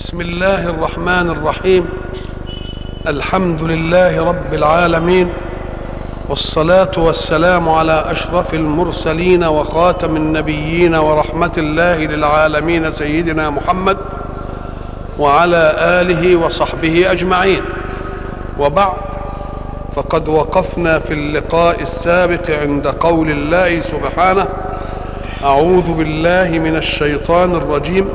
بسم 0.00 0.20
الله 0.20 0.68
الرحمن 0.68 1.30
الرحيم. 1.30 1.88
الحمد 3.08 3.62
لله 3.62 4.24
رب 4.24 4.54
العالمين 4.54 5.32
والصلاة 6.28 6.90
والسلام 6.96 7.68
على 7.68 8.04
أشرف 8.06 8.54
المرسلين 8.54 9.44
وخاتم 9.44 10.16
النبيين 10.16 10.94
ورحمة 10.94 11.52
الله 11.58 11.96
للعالمين 11.96 12.92
سيدنا 12.92 13.50
محمد 13.50 13.96
وعلى 15.18 15.74
آله 15.78 16.36
وصحبه 16.36 17.12
أجمعين. 17.12 17.62
وبعد 18.58 18.96
فقد 19.92 20.28
وقفنا 20.28 20.98
في 20.98 21.14
اللقاء 21.14 21.82
السابق 21.82 22.50
عند 22.50 22.86
قول 22.86 23.30
الله 23.30 23.80
سبحانه 23.80 24.46
أعوذ 25.44 25.92
بالله 25.92 26.48
من 26.58 26.76
الشيطان 26.76 27.54
الرجيم. 27.54 28.08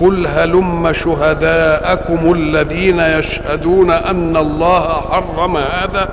قل 0.00 0.26
هلم 0.26 0.92
شهداءكم 0.92 2.32
الذين 2.32 3.00
يشهدون 3.00 3.90
ان 3.90 4.36
الله 4.36 4.88
حرم 4.88 5.56
هذا؟ 5.56 6.08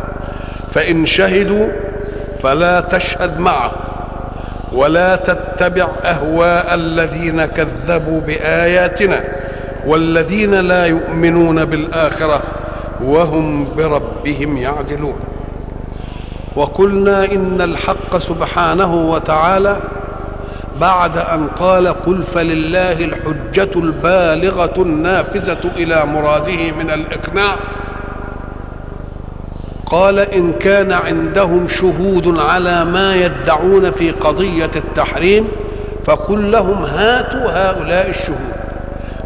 فان 0.72 1.06
شهدوا 1.06 1.68
فلا 2.44 2.80
تشهد 2.80 3.40
معه 3.40 3.72
ولا 4.74 5.16
تتبع 5.16 5.88
اهواء 6.06 6.76
الذين 6.76 7.46
كذبوا 7.46 8.22
باياتنا 8.22 9.24
والذين 9.88 10.52
لا 10.56 10.86
يؤمنون 10.86 11.66
بالاخره 11.66 12.42
وهم 13.04 13.68
بربهم 13.78 14.58
يعدلون 14.58 15.20
وقلنا 16.56 17.26
ان 17.26 17.62
الحق 17.62 18.18
سبحانه 18.18 18.96
وتعالى 19.12 19.78
بعد 20.82 21.18
أن 21.18 21.48
قال 21.48 21.88
قل 21.88 22.24
فلله 22.24 22.92
الحجة 22.92 23.70
البالغة 23.76 24.74
النافذة 24.78 25.72
إلى 25.76 26.06
مراده 26.06 26.72
من 26.72 26.90
الإقناع. 26.90 27.56
قال 29.86 30.20
إن 30.20 30.54
كان 30.54 30.92
عندهم 30.92 31.68
شهود 31.68 32.40
على 32.40 32.86
ما 32.86 33.16
يدعون 33.16 33.92
في 33.92 34.12
قضية 34.12 34.72
التحريم 34.76 35.48
فقل 36.06 36.52
لهم 36.52 36.84
هاتوا 36.84 37.52
هؤلاء 37.52 38.10
الشهود. 38.10 38.56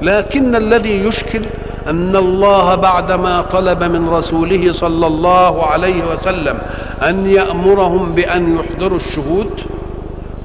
لكن 0.02 0.56
الذي 0.56 1.08
يشكل 1.08 1.46
أن 1.88 2.16
الله 2.16 2.76
بعدما 2.76 3.42
طلب 3.42 3.84
من 3.84 4.10
رسوله 4.10 4.72
صلى 4.74 5.08
الله 5.08 5.66
عليه 5.66 6.04
وسلم 6.04 6.60
أن 7.08 7.26
يأمرهم 7.26 8.16
بأن 8.16 8.58
يحضروا 8.58 8.98
الشهود 8.98 9.62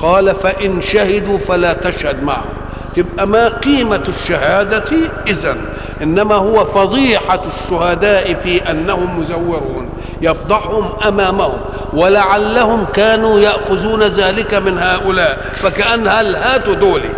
قال 0.05 0.35
فإن 0.35 0.81
شهدوا 0.81 1.39
فلا 1.39 1.73
تشهد 1.73 2.23
معهم. 2.23 2.49
تبقى 2.97 3.27
ما 3.27 3.49
قيمة 3.49 4.03
الشهادة 4.09 4.97
إذا 5.27 5.57
إنما 6.03 6.35
هو 6.35 6.65
فضيحة 6.65 7.41
الشهداء 7.47 8.35
في 8.35 8.71
أنهم 8.71 9.21
مزورون 9.21 9.89
يفضحهم 10.21 10.93
أمامهم. 11.09 11.59
ولعلهم 11.93 12.85
كانوا 12.85 13.41
يأخذون 13.41 14.03
ذلك 14.03 14.55
من 14.55 14.79
هؤلاء. 14.79 15.39
فكأن 15.53 16.09
هل 16.09 16.37
هاتوا 16.37 16.75
دولي؟ 16.75 17.11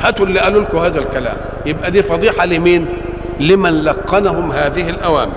هاتوا 0.00 0.26
اللي 0.26 0.40
قالوا 0.40 0.62
لكم 0.62 0.78
هذا 0.78 0.98
الكلام. 0.98 1.36
يبقى 1.66 1.90
دي 1.90 2.02
فضيحة 2.02 2.46
لمين؟ 2.46 2.86
لمن 3.40 3.84
لقنهم 3.84 4.52
هذه 4.52 4.90
الأوامر. 4.90 5.36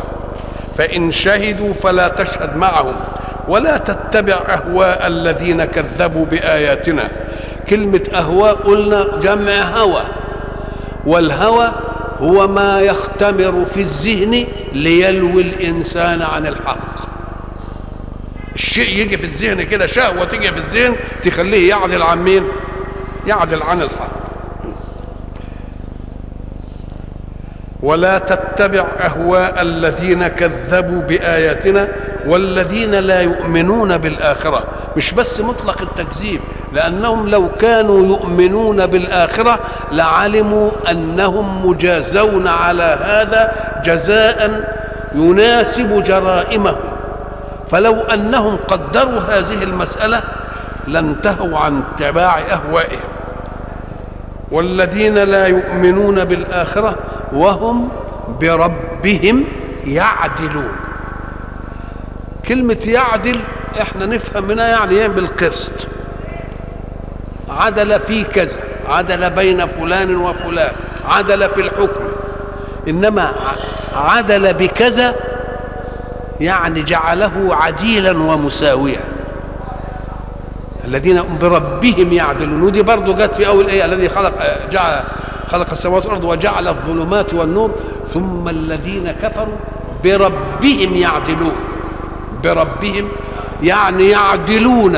فإن 0.77 1.11
شهدوا 1.11 1.73
فلا 1.73 2.07
تشهد 2.07 2.57
معهم. 2.57 2.95
ولا 3.49 3.77
تتبع 3.77 4.33
أهواء 4.33 5.07
الذين 5.07 5.63
كذبوا 5.63 6.25
بآياتنا. 6.25 7.09
كلمة 7.69 8.03
أهواء 8.15 8.53
قلنا 8.53 9.19
جمع 9.21 9.61
هوى. 9.61 10.03
والهوى 11.05 11.71
هو 12.19 12.47
ما 12.47 12.81
يختمر 12.81 13.65
في 13.65 13.81
الذهن 13.81 14.45
ليلوي 14.73 15.41
الإنسان 15.41 16.21
عن 16.21 16.45
الحق. 16.45 17.09
الشيء 18.55 18.97
يجي 18.97 19.17
في 19.17 19.23
الذهن 19.23 19.61
كده 19.63 19.87
شهوة 19.87 20.25
تيجي 20.25 20.47
في 20.47 20.57
الذهن 20.57 20.95
تخليه 21.23 21.69
يعدل 21.69 22.01
عن 22.01 22.23
مين؟ 22.23 22.43
يعدل 23.27 23.63
عن 23.63 23.81
الحق. 23.81 24.19
ولا 27.83 28.17
تتبع 28.17 28.85
أهواء 28.99 29.61
الذين 29.61 30.27
كذبوا 30.27 31.01
بآياتنا 31.01 31.87
والذين 32.27 32.95
لا 32.95 33.21
يؤمنون 33.21 33.97
بالآخرة. 33.97 34.63
مش 34.97 35.11
بس 35.13 35.39
مطلق 35.39 35.81
التكذيب 35.81 36.41
لأنهم 36.73 37.29
لو 37.29 37.49
كانوا 37.49 38.07
يؤمنون 38.07 38.85
بالآخرة 38.85 39.59
لعلموا 39.91 40.71
أنهم 40.91 41.67
مجازون 41.67 42.47
على 42.47 42.97
هذا 43.03 43.53
جزاء 43.85 44.63
يناسب 45.15 46.03
جرائمهم. 46.03 46.89
فلو 47.71 47.95
أنهم 47.95 48.57
قدروا 48.67 49.19
هذه 49.19 49.63
المسألة 49.63 50.21
لانتهوا 50.87 51.57
عن 51.57 51.83
اتباع 51.93 52.39
أهوائهم. 52.39 53.09
والذين 54.51 55.15
لا 55.17 55.45
يؤمنون 55.45 56.25
بالآخرة 56.25 56.95
وهم 57.33 57.89
بربهم 58.41 59.45
يعدلون. 59.85 60.75
كلمة 62.49 62.77
يعدل 62.85 63.39
إحنا 63.81 64.05
نفهم 64.05 64.43
منها 64.43 64.67
يعني 64.67 64.95
إيه؟ 64.95 65.07
بالقسط. 65.07 65.71
عدل 67.49 67.99
في 67.99 68.23
كذا 68.23 68.57
عدل 68.87 69.29
بين 69.29 69.67
فلان 69.67 70.15
وفلان 70.15 70.71
عدل 71.05 71.49
في 71.49 71.61
الحكم. 71.61 72.03
إنما 72.87 73.33
عدل 73.95 74.53
بكذا 74.53 75.15
يعني 76.39 76.83
جعله 76.83 77.55
عديلا 77.55 78.11
ومساويا. 78.11 79.03
الذين 80.85 81.23
بربهم 81.41 82.13
يعدلون 82.13 82.61
ودي 82.61 82.81
برضه 82.81 83.13
جت 83.13 83.35
في 83.35 83.47
أول 83.47 83.67
آية 83.67 83.85
الذي 83.85 84.09
خلق 84.09 84.33
جعل 84.71 85.03
خلق 85.47 85.71
السماوات 85.71 86.05
والأرض 86.05 86.23
وجعل 86.23 86.67
الظلمات 86.67 87.33
والنور 87.33 87.71
ثم 88.13 88.49
الذين 88.49 89.11
كفروا 89.11 89.55
بربهم 90.03 90.95
يعدلون. 90.95 91.68
بربهم 92.43 93.07
يعني 93.63 94.09
يعدلون 94.09 94.97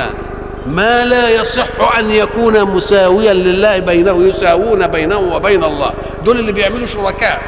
ما 0.68 1.06
لا 1.06 1.30
يصح 1.30 1.98
أن 1.98 2.12
يكون 2.12 2.66
مساويا 2.66 3.34
لله 3.34 3.80
بينه 3.80 4.24
يساوون 4.28 4.88
بينه 4.88 5.18
وبين 5.18 5.64
الله. 5.64 5.92
دول 6.26 6.40
اللي 6.40 6.52
بيعملوا 6.52 6.88
شركاء. 6.88 7.42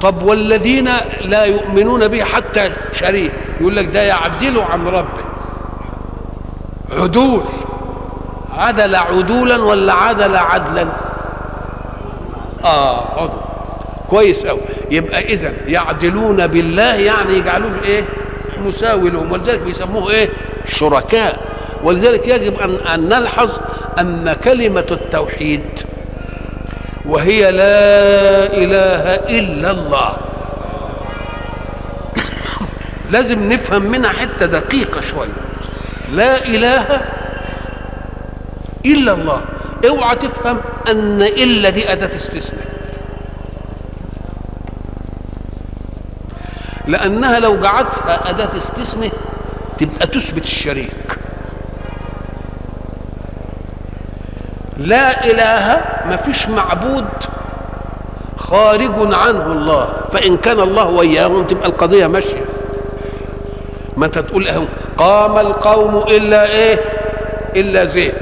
طب 0.00 0.22
والذين 0.22 0.88
لا 1.24 1.44
يؤمنون 1.44 2.08
به 2.08 2.24
حتى 2.24 2.70
شريك 2.92 3.32
يقول 3.60 3.76
لك 3.76 3.84
ده 3.84 4.02
يعدل 4.02 4.60
عن 4.60 4.86
ربه. 4.86 5.24
عدول. 6.92 7.42
عدل 8.52 8.96
عدولا 8.96 9.56
ولا 9.64 9.92
عدل 9.92 10.36
عدلا؟ 10.36 10.86
آه 12.64 13.20
عدل. 13.22 13.40
كويس 14.10 14.46
قوي 14.46 14.60
يبقى 14.90 15.20
اذا 15.20 15.52
يعدلون 15.66 16.46
بالله 16.46 16.94
يعني 16.94 17.34
يجعلوه 17.34 17.82
إيه؟ 17.84 18.04
مساوي 18.60 19.10
لهم 19.10 19.32
ولذلك 19.32 19.60
بيسموه 19.60 20.10
إيه؟ 20.10 20.28
شركاء. 20.66 21.40
ولذلك 21.82 22.28
يجب 22.28 22.60
ان 22.60 22.74
أن 22.74 23.08
نلحظ 23.08 23.50
أن 24.00 24.36
كلمة 24.44 24.86
التوحيد 24.90 25.62
وهي 27.06 27.40
لا 27.50 28.46
إله 28.56 29.14
إلا 29.38 29.70
الله. 29.70 30.16
لازم 33.12 33.48
نفهم 33.52 33.82
منها 33.82 34.10
حتة 34.12 34.46
دقيقة 34.46 35.00
شوية. 35.00 35.28
لا 36.12 36.46
إله 36.46 37.00
إلا 38.86 39.12
الله. 39.12 39.40
اوعى 39.88 40.16
تفهم 40.16 40.60
أن 40.90 41.22
إلا 41.22 41.70
دي 41.70 41.92
أداة 41.92 42.16
استثناء. 42.16 42.69
لأنها 46.90 47.40
لو 47.40 47.56
جعلتها 47.60 48.30
أداة 48.30 48.50
استثناء 48.58 49.12
تبقى 49.78 50.06
تثبت 50.06 50.44
الشريك. 50.44 51.18
لا 54.76 55.24
إله 55.26 55.84
ما 56.06 56.16
فيش 56.16 56.48
معبود 56.48 57.04
خارج 58.38 58.92
عنه 58.98 59.46
الله. 59.52 59.88
فإن 60.12 60.36
كان 60.36 60.60
الله 60.60 60.88
وياهم 60.88 61.44
تبقى 61.44 61.68
القضية 61.68 62.06
ماشية. 62.06 62.44
ما 63.96 64.06
أنت 64.06 64.18
تقول 64.18 64.48
أهو 64.48 64.64
قام 64.98 65.38
القوم 65.46 65.96
إلا 66.08 66.46
إيه؟ 66.46 66.78
إلا 67.56 67.84
زيد. 67.84 68.14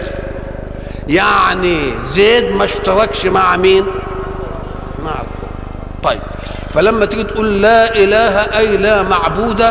يعني 1.08 1.78
زيد 2.04 2.52
ما 2.52 2.64
اشتركش 2.64 3.26
مع 3.26 3.56
مين؟ 3.56 3.84
مع 5.04 5.12
القوم. 5.12 5.50
طيب. 6.02 6.20
فلما 6.74 7.04
تيجي 7.04 7.22
تقول 7.22 7.62
لا 7.62 7.96
إله 7.96 8.58
أي 8.58 8.76
لا 8.76 9.02
معبود 9.02 9.64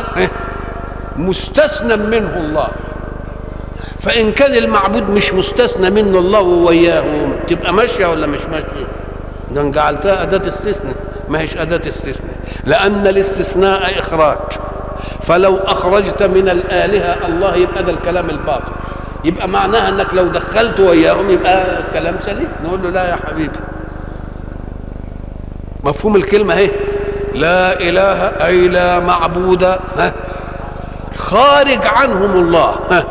مستثنى 1.18 1.96
منه 1.96 2.38
الله. 2.38 2.68
فإن 4.00 4.32
كان 4.32 4.54
المعبود 4.64 5.10
مش 5.10 5.34
مستثنى 5.34 5.90
منه 5.90 6.20
الله 6.20 6.42
ووياه 6.42 7.34
تبقى 7.48 7.74
ماشية 7.74 8.06
ولا 8.06 8.28
مش 8.28 8.40
ماشية؟ 8.52 8.88
ده 9.52 9.64
جعلتها 9.64 10.24
أداة 10.24 10.48
استثناء. 10.50 10.96
ما 11.30 11.40
هيش 11.40 11.58
أداة 11.58 11.88
استثناء. 11.88 12.36
لأن 12.66 13.08
الاستثناء 13.08 14.00
إخراج. 14.00 14.38
فلو 15.24 15.58
أخرجت 15.58 16.24
من 16.24 16.50
الآلهة 16.50 17.28
الله 17.28 17.56
يبقى 17.56 17.84
ده 17.84 17.92
الكلام 17.92 18.30
الباطل. 18.30 18.72
يبقى 19.24 19.48
معناها 19.50 19.90
أنك 19.90 20.14
لو 20.14 20.28
دخلت 20.28 20.80
وياهم 20.80 21.30
يبقى 21.30 21.84
كلام 21.94 22.16
سليم. 22.26 22.48
نقول 22.64 22.84
له 22.84 22.90
لا 22.90 23.10
يا 23.10 23.16
حبيبي. 23.28 23.60
مفهوم 25.84 26.16
الكلمة 26.16 26.54
اهي 26.54 26.70
لا 27.36 27.80
إله 27.80 28.20
أي 28.48 28.68
لا 28.68 29.00
معبود. 29.00 29.64
ها. 29.64 30.14
خارج 31.18 31.86
عنهم 31.86 32.32
الله. 32.36 32.76
ها. 32.92 33.04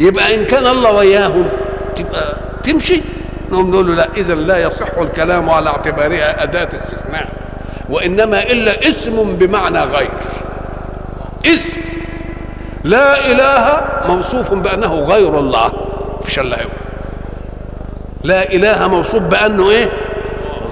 يبقى 0.00 0.34
إن 0.34 0.44
كان 0.44 0.66
الله 0.66 0.90
وياهم 0.90 1.48
تبقى 1.96 2.36
تمشي. 2.64 3.02
نقوم 3.50 3.70
نقول 3.70 3.86
له 3.86 3.94
لا 3.94 4.08
إذا 4.16 4.34
لا 4.34 4.58
يصح 4.58 4.98
الكلام 4.98 5.50
على 5.50 5.70
اعتبارها 5.70 6.42
أداة 6.42 6.68
استثناء 6.84 7.28
وإنما 7.90 8.42
إلا 8.42 8.88
اسم 8.88 9.36
بمعنى 9.36 9.80
غير. 9.80 10.10
اسم. 11.46 11.80
لا 12.84 13.26
إله 13.26 13.80
موصوف 14.08 14.54
بأنه 14.54 14.94
غير 14.94 15.38
الله. 15.38 15.72
مفيش 16.20 16.38
إلا 16.38 16.62
هو. 16.62 16.68
لا 18.24 18.52
إله 18.52 18.88
موصوف 18.88 19.22
بأنه 19.22 19.70
إيه؟ 19.70 19.88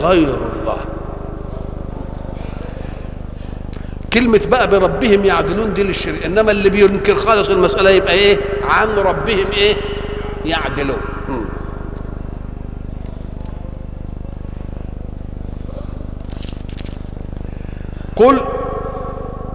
غير 0.03 0.35
الله 0.35 0.77
كلمة 4.13 4.41
بقى 4.47 4.69
بربهم 4.69 5.25
يعدلون 5.25 5.75
دي 5.75 5.83
للشرك 5.83 6.23
إنما 6.25 6.51
اللي 6.51 6.71
بينكر 6.71 7.15
خالص 7.15 7.49
المسألة 7.49 7.91
يبقى 7.91 8.13
إيه؟ 8.13 8.39
عن 8.63 8.89
ربهم 8.89 9.47
إيه؟ 9.53 9.77
يعدلون. 10.45 11.01
قل 18.17 18.41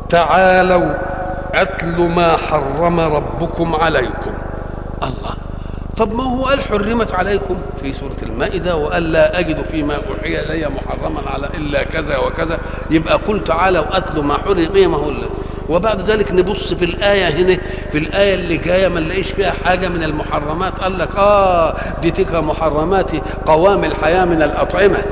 تعالوا 0.10 0.94
أتل 1.54 2.10
ما 2.10 2.38
حرم 2.38 3.00
ربكم 3.00 3.76
عليكم. 3.76 4.32
الله. 5.04 5.35
طب 5.98 6.14
ما 6.16 6.24
هو 6.24 6.46
قال 6.46 6.62
حرمت 6.62 7.14
عليكم 7.14 7.58
في 7.82 7.94
سورة 7.94 8.16
المائدة 8.24 8.76
وقال 8.76 9.12
لا 9.12 9.40
أجد 9.40 9.62
فيما 9.66 9.96
أوحي 9.96 10.40
إلي 10.40 10.70
محرما 10.70 11.30
على 11.30 11.50
إلا 11.54 11.84
كذا 11.84 12.18
وكذا. 12.18 12.60
يبقى 12.92 13.16
قل 13.28 13.44
تعالوا 13.44 13.98
أتلوا 13.98 14.24
ما 14.24 14.38
حرم 14.38 14.70
إيه 14.76 14.88
ما 14.88 14.98
هو 14.98 15.10
اللي. 15.10 15.28
وبعد 15.70 16.02
ذلك 16.02 16.32
نبص 16.32 16.74
في 16.74 16.86
الآية 16.86 17.28
هنا 17.28 17.58
في 17.92 17.98
الآية 17.98 18.34
اللي 18.34 18.58
جاية 18.58 18.88
ما 18.88 19.00
نلاقيش 19.00 19.32
فيها 19.32 19.52
حاجة 19.66 19.88
من 19.88 20.04
المحرمات. 20.04 20.80
قال 20.80 20.98
لك 21.00 21.16
آه 21.18 21.76
دي 22.02 22.12
تلك 22.12 22.36
محرمات 22.36 23.12
قوام 23.46 23.84
الحياة 23.84 24.26
من 24.26 24.42
الأطعمة. 24.42 25.04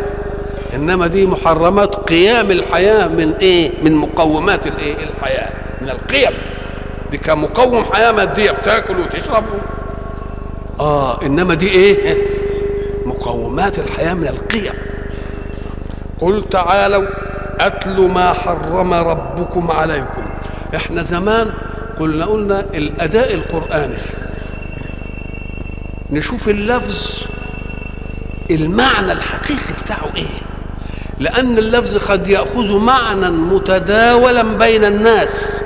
إنما 0.76 1.08
دي 1.08 1.26
محرمات 1.28 1.96
قيام 1.96 2.52
الحياة 2.52 3.08
من 3.08 3.34
إيه؟ 3.42 3.72
من 3.84 3.96
مقومات 3.96 4.68
الإيه؟ 4.68 4.96
الحياة 5.04 5.50
من 5.82 5.90
القيم. 5.90 6.34
دي 7.12 7.18
كمقوم 7.18 7.84
حياة 7.84 8.12
مادية 8.12 8.52
بتاكل 8.52 9.00
وتشرب 9.00 9.44
آه 10.80 11.22
إنما 11.26 11.54
دي 11.54 11.70
إيه؟ 11.72 12.18
مقومات 13.06 13.80
الحياة 13.80 14.14
من 14.14 14.28
القيم. 14.28 14.74
قل 16.22 16.44
تعالوا 16.52 17.08
اتل 17.60 18.02
ما 18.02 18.34
حرم 18.34 18.94
ربكم 18.94 19.72
عليكم. 19.72 20.24
إحنا 20.76 21.04
زمان 21.04 21.52
قلنا 22.00 22.26
قلنا 22.26 22.60
الأداء 22.60 23.34
القرآني. 23.34 23.98
نشوف 26.12 26.50
اللفظ 26.50 27.24
المعنى 28.52 29.12
الحقيقي 29.12 29.74
بتاعه 29.84 30.10
إيه. 30.16 30.42
لأن 31.20 31.58
اللفظ 31.58 31.98
قد 31.98 32.28
يأخذ 32.28 32.78
معنى 32.78 33.30
متداولا 33.30 34.44
بين 34.44 34.86
الناس. 34.86 35.62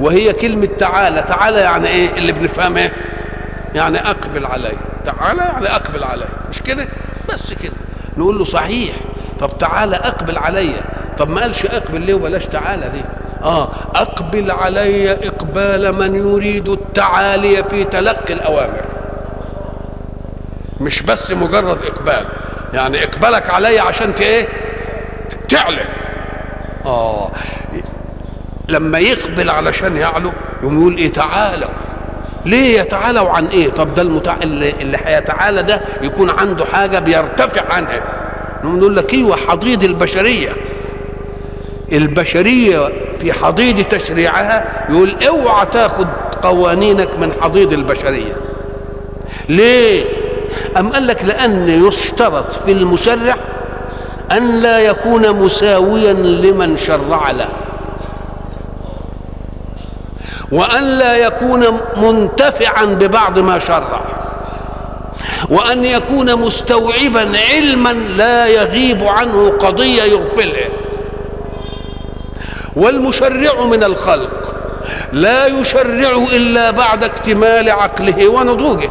وهي 0.00 0.32
كلمة 0.32 0.68
تعالى. 0.78 1.22
تعالى 1.22 1.58
يعني 1.60 1.88
إيه؟ 1.88 2.10
اللي 2.18 2.32
بنفهمه. 2.32 2.90
يعني 3.74 4.10
أقبل 4.10 4.46
علي 4.46 4.72
تعالى 5.04 5.42
يعني 5.42 5.66
أقبل 5.66 6.04
علي 6.04 6.24
مش 6.50 6.62
كده؟ 6.62 6.86
بس 7.32 7.52
كده. 7.52 7.72
نقول 8.16 8.38
له 8.38 8.44
صحيح. 8.44 8.96
طب 9.40 9.58
تعالى 9.58 9.96
أقبل 9.96 10.38
علي. 10.38 10.72
طب 11.18 11.28
ما 11.30 11.40
قالش 11.40 11.66
أقبل 11.66 12.00
ليه 12.00 12.14
وبلاش 12.14 12.46
تعالى 12.46 12.88
دي 12.88 13.02
آه 13.42 13.68
أقبل 13.94 14.50
علي 14.50 15.12
إقبال 15.12 15.94
من 15.94 16.14
يريد 16.14 16.68
التعالي 16.68 17.64
في 17.64 17.84
تلقي 17.84 18.34
الأوامر. 18.34 18.84
مش 20.80 21.02
بس 21.02 21.30
مجرد 21.30 21.82
إقبال. 21.82 22.26
يعني 22.74 23.04
اقبالك 23.04 23.50
علي 23.50 23.78
عشان 23.78 24.10
إيه؟ 24.20 24.48
تعلى 25.48 25.84
آه 26.84 27.30
لما 28.68 28.98
يقبل 28.98 29.50
علشان 29.50 29.96
يعلو 29.96 30.32
يقوم 30.62 30.78
يقول 30.80 30.96
إيه؟ 30.96 31.12
تعالوا. 31.12 31.68
ليه 32.46 32.80
يتعالوا 32.80 33.28
عن 33.30 33.46
إيه؟ 33.46 33.68
طب 33.70 33.94
ده 33.94 34.02
المتع... 34.02 34.36
اللي, 34.42 34.98
هيتعالى 35.04 35.62
ده 35.62 35.80
يكون 36.02 36.30
عنده 36.30 36.64
حاجة 36.64 36.98
بيرتفع 36.98 37.74
عنها. 37.74 38.02
نقول 38.64 38.96
لك 38.96 39.14
أيوه 39.14 39.36
حضيض 39.36 39.84
البشرية. 39.84 40.48
البشرية 41.92 42.88
في 43.20 43.32
حضيض 43.32 43.82
تشريعها 43.84 44.86
يقول 44.90 45.16
اوعى 45.28 45.66
تاخد 45.66 46.06
قوانينك 46.42 47.08
من 47.18 47.32
حضيض 47.42 47.72
البشرية. 47.72 48.36
ليه؟ 49.48 50.04
أم 50.78 50.92
قال 50.92 51.06
لك 51.06 51.24
لأن 51.24 51.86
يشترط 51.88 52.52
في 52.52 52.72
المشرع 52.72 53.34
أن 54.32 54.62
لا 54.62 54.78
يكون 54.78 55.32
مساويا 55.42 56.12
لمن 56.12 56.76
شرع 56.76 57.30
له. 57.30 57.48
وأن 60.52 60.84
لا 60.84 61.16
يكون 61.16 61.64
منتفعا 61.96 62.84
ببعض 62.84 63.38
ما 63.38 63.58
شرع 63.58 64.00
وأن 65.50 65.84
يكون 65.84 66.40
مستوعبا 66.40 67.32
علما 67.52 67.92
لا 67.92 68.46
يغيب 68.46 69.04
عنه 69.04 69.48
قضية 69.48 70.02
يغفلها 70.02 70.68
والمشرع 72.76 73.64
من 73.64 73.84
الخلق 73.84 74.54
لا 75.12 75.46
يشرع 75.46 76.10
إلا 76.32 76.70
بعد 76.70 77.04
اكتمال 77.04 77.70
عقله 77.70 78.28
ونضوجه 78.28 78.90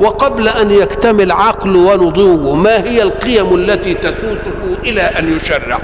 وقبل 0.00 0.48
أن 0.48 0.70
يكتمل 0.70 1.32
عقله 1.32 1.78
ونضوجه 1.78 2.54
ما 2.54 2.76
هي 2.84 3.02
القيم 3.02 3.54
التي 3.54 3.94
تسوسه 3.94 4.76
إلى 4.84 5.00
أن 5.02 5.36
يشرع؟ 5.36 5.78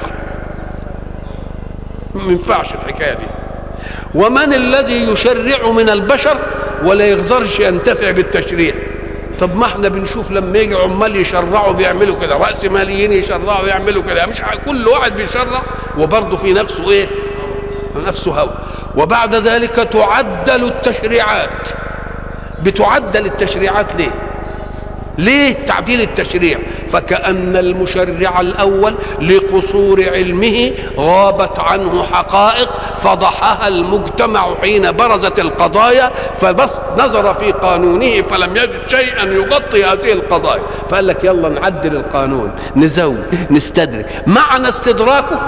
ما 2.15 2.33
ينفعش 2.33 2.75
الحكاية 2.75 3.15
دي. 3.15 3.25
ومن 4.15 4.53
الذي 4.53 5.13
يشرع 5.13 5.71
من 5.71 5.89
البشر 5.89 6.39
ولا 6.85 7.05
يقدرش 7.07 7.61
ينتفع 7.61 8.11
بالتشريع؟ 8.11 8.75
طب 9.41 9.57
ما 9.57 9.67
إحنا 9.67 9.89
بنشوف 9.89 10.31
لما 10.31 10.59
يجي 10.59 10.75
عمال 10.75 11.17
يشرعوا 11.17 11.73
بيعملوا 11.73 12.21
كده 12.21 12.35
رأس 12.37 12.65
ماليين 12.65 13.13
يشرعوا 13.13 13.67
يعملوا 13.69 14.03
كده 14.03 14.27
مش 14.27 14.43
كل 14.67 14.89
واحد 14.89 15.17
بيشرع 15.17 15.63
وبرضه 15.99 16.37
في 16.37 16.53
نفسه 16.53 16.91
إيه؟ 16.91 17.09
نفسه 18.07 18.41
هوى 18.41 18.55
وبعد 18.97 19.35
ذلك 19.35 19.75
تعدل 19.75 20.65
التشريعات. 20.65 21.69
بتعدل 22.63 23.27
التشريعات 23.27 23.87
ليه؟ 23.99 24.11
ليه 25.19 25.53
تعديل 25.67 26.01
التشريع؟ 26.01 26.59
فكأن 26.89 27.57
المشرع 27.57 28.41
الأول 28.41 28.95
لقصور 29.21 30.05
علمه 30.15 30.73
غابت 30.97 31.59
عنه 31.59 32.03
حقائق 32.03 32.69
فضحها 33.03 33.69
المجتمع 33.69 34.55
حين 34.63 34.93
برزت 34.93 35.39
القضايا 35.39 36.11
فبس 36.41 36.71
نظر 36.99 37.35
في 37.35 37.53
قانونه 37.53 38.23
فلم 38.23 38.57
يجد 38.57 38.81
شيئا 38.89 39.25
يغطي 39.25 39.85
هذه 39.85 40.13
القضايا. 40.13 40.63
فقال 40.91 41.07
لك 41.07 41.25
يلا 41.25 41.49
نعدل 41.49 41.97
القانون 41.97 42.53
نزود 42.77 43.25
نستدرك. 43.51 44.23
معنى 44.27 44.69
استدراكه؟ 44.69 45.41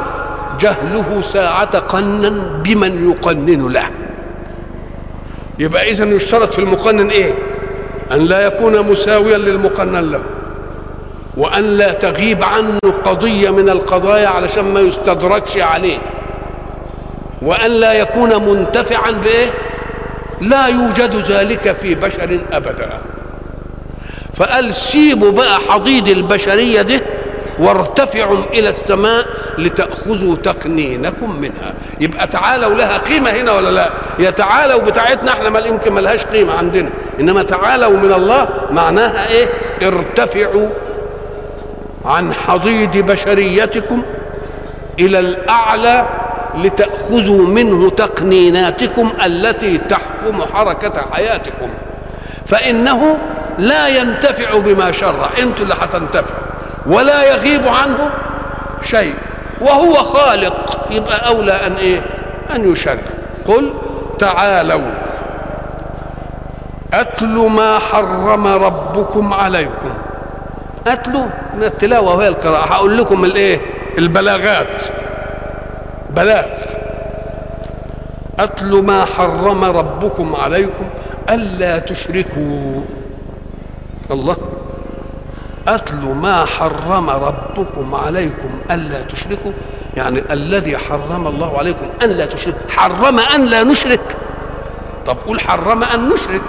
جهله 0.60 1.20
ساعة 1.22 1.78
قنا 1.78 2.28
بمن 2.64 3.10
يقنن 3.10 3.72
له. 3.72 3.90
يبقى 5.58 5.90
إذا 5.90 6.04
يشترط 6.04 6.52
في 6.52 6.58
المقنن 6.58 7.10
إيه؟ 7.10 7.34
أن 8.12 8.18
لا 8.18 8.46
يكون 8.46 8.90
مساويا 8.90 9.38
للمقنن 9.38 10.10
له 10.10 10.20
وأن 11.36 11.64
لا 11.64 11.92
تغيب 11.92 12.44
عنه 12.44 12.78
قضية 13.04 13.50
من 13.50 13.68
القضايا 13.68 14.28
علشان 14.28 14.74
ما 14.74 14.80
يستدركش 14.80 15.58
عليه. 15.58 15.98
وأن 17.42 17.70
لا 17.70 17.92
يكون 17.92 18.48
منتفعا 18.48 19.10
بإيه 19.10 19.50
لا 20.40 20.66
يوجد 20.66 21.14
ذلك 21.14 21.72
في 21.72 21.94
بشر 21.94 22.40
أبدا. 22.52 23.00
فقال 24.34 24.74
سيبوا 24.74 25.30
بقى 25.32 25.60
حضيض 25.68 26.08
البشرية 26.08 26.82
دي 26.82 27.00
وارتفعوا 27.58 28.44
إلى 28.52 28.68
السماء 28.68 29.26
لتأخذوا 29.58 30.36
تقنينكم 30.36 31.40
منها. 31.40 31.74
يبقى 32.00 32.26
تعالوا 32.26 32.74
لها 32.74 32.98
قيمة 32.98 33.30
هنا 33.30 33.52
ولا 33.52 33.70
لا؟ 33.70 33.90
يا 34.18 34.30
تعالوا 34.30 34.80
بتاعتنا 34.80 35.32
إحنا 35.32 35.50
ما 35.50 35.58
يمكن 35.58 35.92
ملهاش 35.92 36.24
قيمة 36.24 36.52
عندنا. 36.52 36.90
إنما 37.20 37.42
تعالوا 37.42 37.96
من 37.96 38.12
الله 38.12 38.48
معناها 38.70 39.28
إيه؟ 39.28 39.46
ارتفعوا 39.82 40.68
عن 42.04 42.34
حضيض 42.34 42.96
بشريتكم 42.96 44.02
إلى 44.98 45.18
الأعلى 45.18 46.06
لتأخذوا 46.54 47.46
منه 47.46 47.90
تقنيناتكم 47.90 49.12
التي 49.26 49.78
تحكم 49.78 50.42
حركة 50.54 51.04
حياتكم. 51.12 51.68
فإنه 52.46 53.18
لا 53.58 53.88
ينتفع 53.88 54.58
بما 54.58 54.92
شرع. 54.92 55.30
أنتوا 55.38 55.64
اللي 55.64 55.74
هتنتفعوا 55.80 56.40
ولا 56.86 57.34
يغيب 57.34 57.68
عنه 57.68 58.10
شيء. 58.82 59.14
وهو 59.60 59.94
خالق. 59.94 60.86
يبقى 60.90 61.28
أولى 61.28 61.52
أن 61.52 61.72
إيه؟ 61.72 62.02
أن 62.54 62.72
يشرع. 62.72 62.98
قل 63.46 63.74
تعالوا. 64.18 64.90
أتل 66.94 67.48
ما 67.50 67.78
حرم 67.78 68.46
ربكم 68.46 69.34
عليكم. 69.34 69.92
اتلوا 70.86 71.26
من 71.54 71.62
التلاوة 71.62 72.16
وهي 72.16 72.28
القراءة. 72.28 72.74
هقول 72.74 72.98
لكم 72.98 73.24
الإيه؟ 73.24 73.60
البلاغات. 73.98 74.99
بلاغ 76.16 76.44
أتل 78.38 78.82
ما 78.82 79.04
حرم 79.04 79.64
ربكم 79.64 80.36
عليكم 80.36 80.84
ألا 81.30 81.78
تشركوا. 81.78 82.80
الله. 84.10 84.36
أتل 85.68 86.04
ما 86.22 86.44
حرم 86.44 87.10
ربكم 87.10 87.94
عليكم 87.94 88.50
ألا 88.70 89.02
تشركوا. 89.02 89.52
يعني 89.96 90.22
الذي 90.30 90.78
حرم 90.78 91.26
الله 91.26 91.58
عليكم 91.58 91.86
أن 92.04 92.08
لا 92.10 92.26
تشركوا 92.26 92.60
حرم 92.68 93.18
أن 93.18 93.44
لا 93.44 93.62
نشرك. 93.62 94.16
طب 95.06 95.16
قول 95.26 95.40
حرم 95.40 95.82
أن 95.82 96.08
نشرك. 96.08 96.42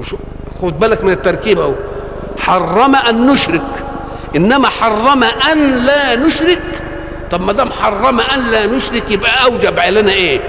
مش 0.00 0.14
خد 0.62 0.78
بالك 0.78 1.04
من 1.04 1.10
التركيب 1.10 1.58
أهو. 1.58 1.74
حرم 2.38 2.94
أن 2.96 3.26
نشرك. 3.26 3.84
إنما 4.36 4.68
حرم 4.68 5.24
أن 5.52 5.70
لا 5.86 6.16
نشرك. 6.16 6.79
طب 7.30 7.40
ما 7.40 7.52
دام 7.52 7.72
حرم 7.72 8.20
أن 8.20 8.50
لا 8.50 8.66
نشرك 8.66 9.10
يبقى 9.10 9.44
أوجب 9.44 9.78
علينا 9.80 10.12
إيه؟ 10.12 10.40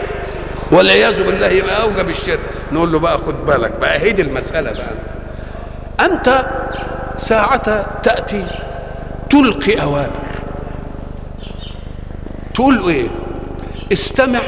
والعياذ 0.72 1.24
بالله 1.24 1.48
يبقى 1.48 1.82
أوجب 1.82 2.10
الشرك. 2.10 2.40
نقول 2.72 2.92
له 2.92 3.00
بقى 3.00 3.18
خد 3.18 3.46
بالك 3.46 3.72
بقى 3.82 4.00
هي 4.00 4.12
دي 4.12 4.22
المسألة 4.22 4.72
بقى. 4.74 6.06
أنت 6.06 6.46
ساعة 7.18 7.86
تأتي 8.04 8.46
تلقي 9.30 9.82
أوامر 9.82 10.10
تقول 12.54 12.88
إيه؟ 12.90 13.08
استمع 13.92 14.40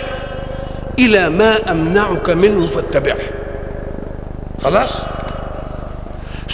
إلى 0.99 1.29
ما 1.29 1.71
أمنعك 1.71 2.29
منه 2.29 2.67
فاتبعه. 2.67 3.17
خلاص؟ 4.63 4.91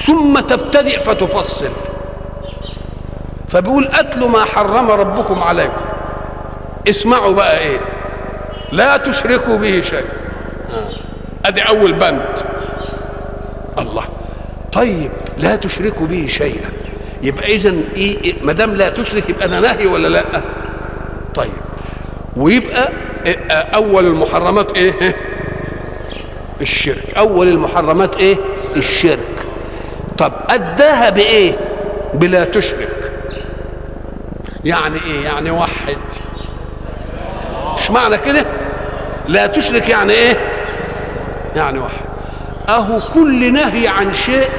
ثم 0.06 0.40
تبتدئ 0.40 1.00
فتفصل. 1.00 1.70
فبيقول 3.50 3.88
أتلوا 3.94 4.30
ما 4.30 4.46
حرم 4.46 4.92
ربكم 4.92 5.44
عليكم. 5.44 5.82
اسمعوا 6.90 7.34
بقى 7.34 7.60
إيه. 7.60 7.80
لا 8.72 8.98
تشركوا 8.98 9.58
به 9.58 9.82
شيء 9.82 10.06
أدي 11.46 11.62
أول 11.62 11.94
بند. 11.94 12.26
الله. 13.80 14.04
طيب 14.74 15.12
لا 15.38 15.56
تشركوا 15.56 16.08
به 16.08 16.28
شيئا. 16.28 16.70
يبقى 17.24 17.46
اذا 17.56 17.70
إيه, 17.96 18.24
إيه 18.24 18.34
ما 18.44 18.54
دام 18.54 18.76
لا 18.76 18.90
تشرك 18.90 19.30
يبقى 19.30 19.48
ده 19.48 19.60
نهي 19.60 19.88
ولا 19.88 20.08
لأ؟ 20.08 20.42
طيب. 21.36 21.52
ويبقى 22.38 22.90
إيه 23.26 23.38
أول 23.52 24.08
المحرمات 24.08 24.78
إيه؟ 24.78 24.94
الشرك. 26.62 27.14
أول 27.18 27.48
المحرمات 27.48 28.16
إيه؟ 28.18 28.38
الشرك. 28.76 29.46
طب 30.18 30.34
أداها 30.50 31.10
بإيه؟ 31.10 31.58
بلا 32.14 32.44
تشرك. 32.44 32.89
يعني 34.66 34.98
إيه؟ 35.06 35.24
يعني 35.24 35.52
وحد 35.52 35.98
مش 37.78 37.92
معنى 37.92 38.18
كده؟ 38.18 38.46
لا 39.28 39.48
تشرك 39.48 39.90
يعني 39.90 40.14
إيه؟ 40.14 40.38
يعني 41.56 41.80
واحد. 41.80 42.06
أهو 42.70 43.00
كل 43.14 43.54
نهي 43.54 43.88
عن 43.88 44.14
شيء 44.14 44.50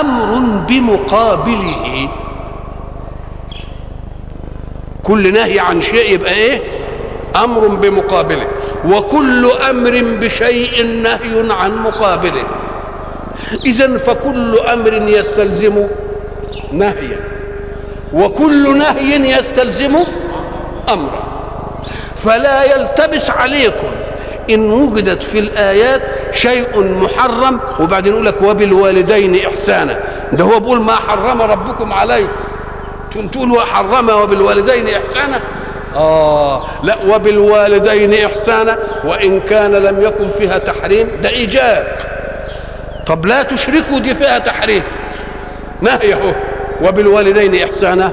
أمر 0.00 0.38
بمقابله. 0.68 2.08
كل 5.02 5.32
نهي 5.32 5.60
عن 5.60 5.80
شيء 5.80 6.14
يبقى 6.14 6.32
إيه؟ 6.32 6.60
أمر 7.44 7.68
بمقابله. 7.68 8.46
وكل 8.88 9.46
أمر 9.70 9.90
بشيء 10.20 10.86
نهي 10.86 11.52
عن 11.52 11.82
مقابله. 11.82 12.44
اذا 13.66 13.98
فكل 13.98 14.58
أمر 14.58 14.92
يستلزم 14.92 15.86
نهيا. 16.72 17.20
وكل 18.12 18.78
نهي 18.78 19.30
يستلزم 19.30 19.96
امرا 20.92 21.22
فلا 22.16 22.64
يلتبس 22.64 23.30
عليكم 23.30 23.88
إن 24.50 24.70
وجدت 24.70 25.22
في 25.22 25.38
الآيات 25.38 26.02
شيء 26.32 26.84
محرم. 26.84 27.60
وبعدين 27.80 28.12
يقول 28.12 28.26
لك 28.26 28.42
وبالوالدين 28.42 29.46
إحسانا. 29.46 30.00
ده 30.32 30.44
هو 30.44 30.60
بيقول 30.60 30.80
ما 30.80 30.92
حرم 30.92 31.42
ربكم 31.42 31.92
عليكم. 31.92 32.32
تقولوا 33.32 33.60
حرم 33.60 34.08
وبالوالدين 34.08 34.88
إحسانا؟ 34.88 35.40
آه. 35.96 36.66
لا 36.82 36.98
وبالوالدين 37.06 38.24
إحسانا. 38.24 38.78
وإن 39.04 39.40
كان 39.40 39.72
لم 39.72 40.02
يكن 40.02 40.30
فيها 40.30 40.58
تحريم 40.58 41.08
ده 41.22 41.28
إيجاب. 41.28 41.98
طب 43.06 43.26
لا 43.26 43.42
تشركوا 43.42 43.98
دي 43.98 44.14
فيها 44.14 44.38
تحريم. 44.38 44.82
نهي 45.80 46.14
أهو. 46.14 46.32
وبالوالدين 46.82 47.62
إحسانا. 47.62 48.12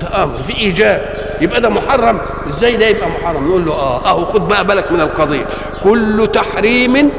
ده 0.00 0.22
أمر 0.22 0.42
في 0.42 0.56
إيجاب. 0.58 1.14
يبقى 1.40 1.60
ده 1.60 1.68
محرم. 1.68 2.20
إزاي 2.48 2.76
ده 2.76 2.86
يبقى 2.86 3.08
محرم؟ 3.08 3.48
نقول 3.48 3.66
له 3.66 3.72
آه 3.72 4.06
أهو 4.06 4.24
خد 4.24 4.48
بقى 4.48 4.66
بالك 4.66 4.92
من 4.92 5.00
القضية. 5.00 5.46
كل 5.82 6.28
تحريم 6.32 7.10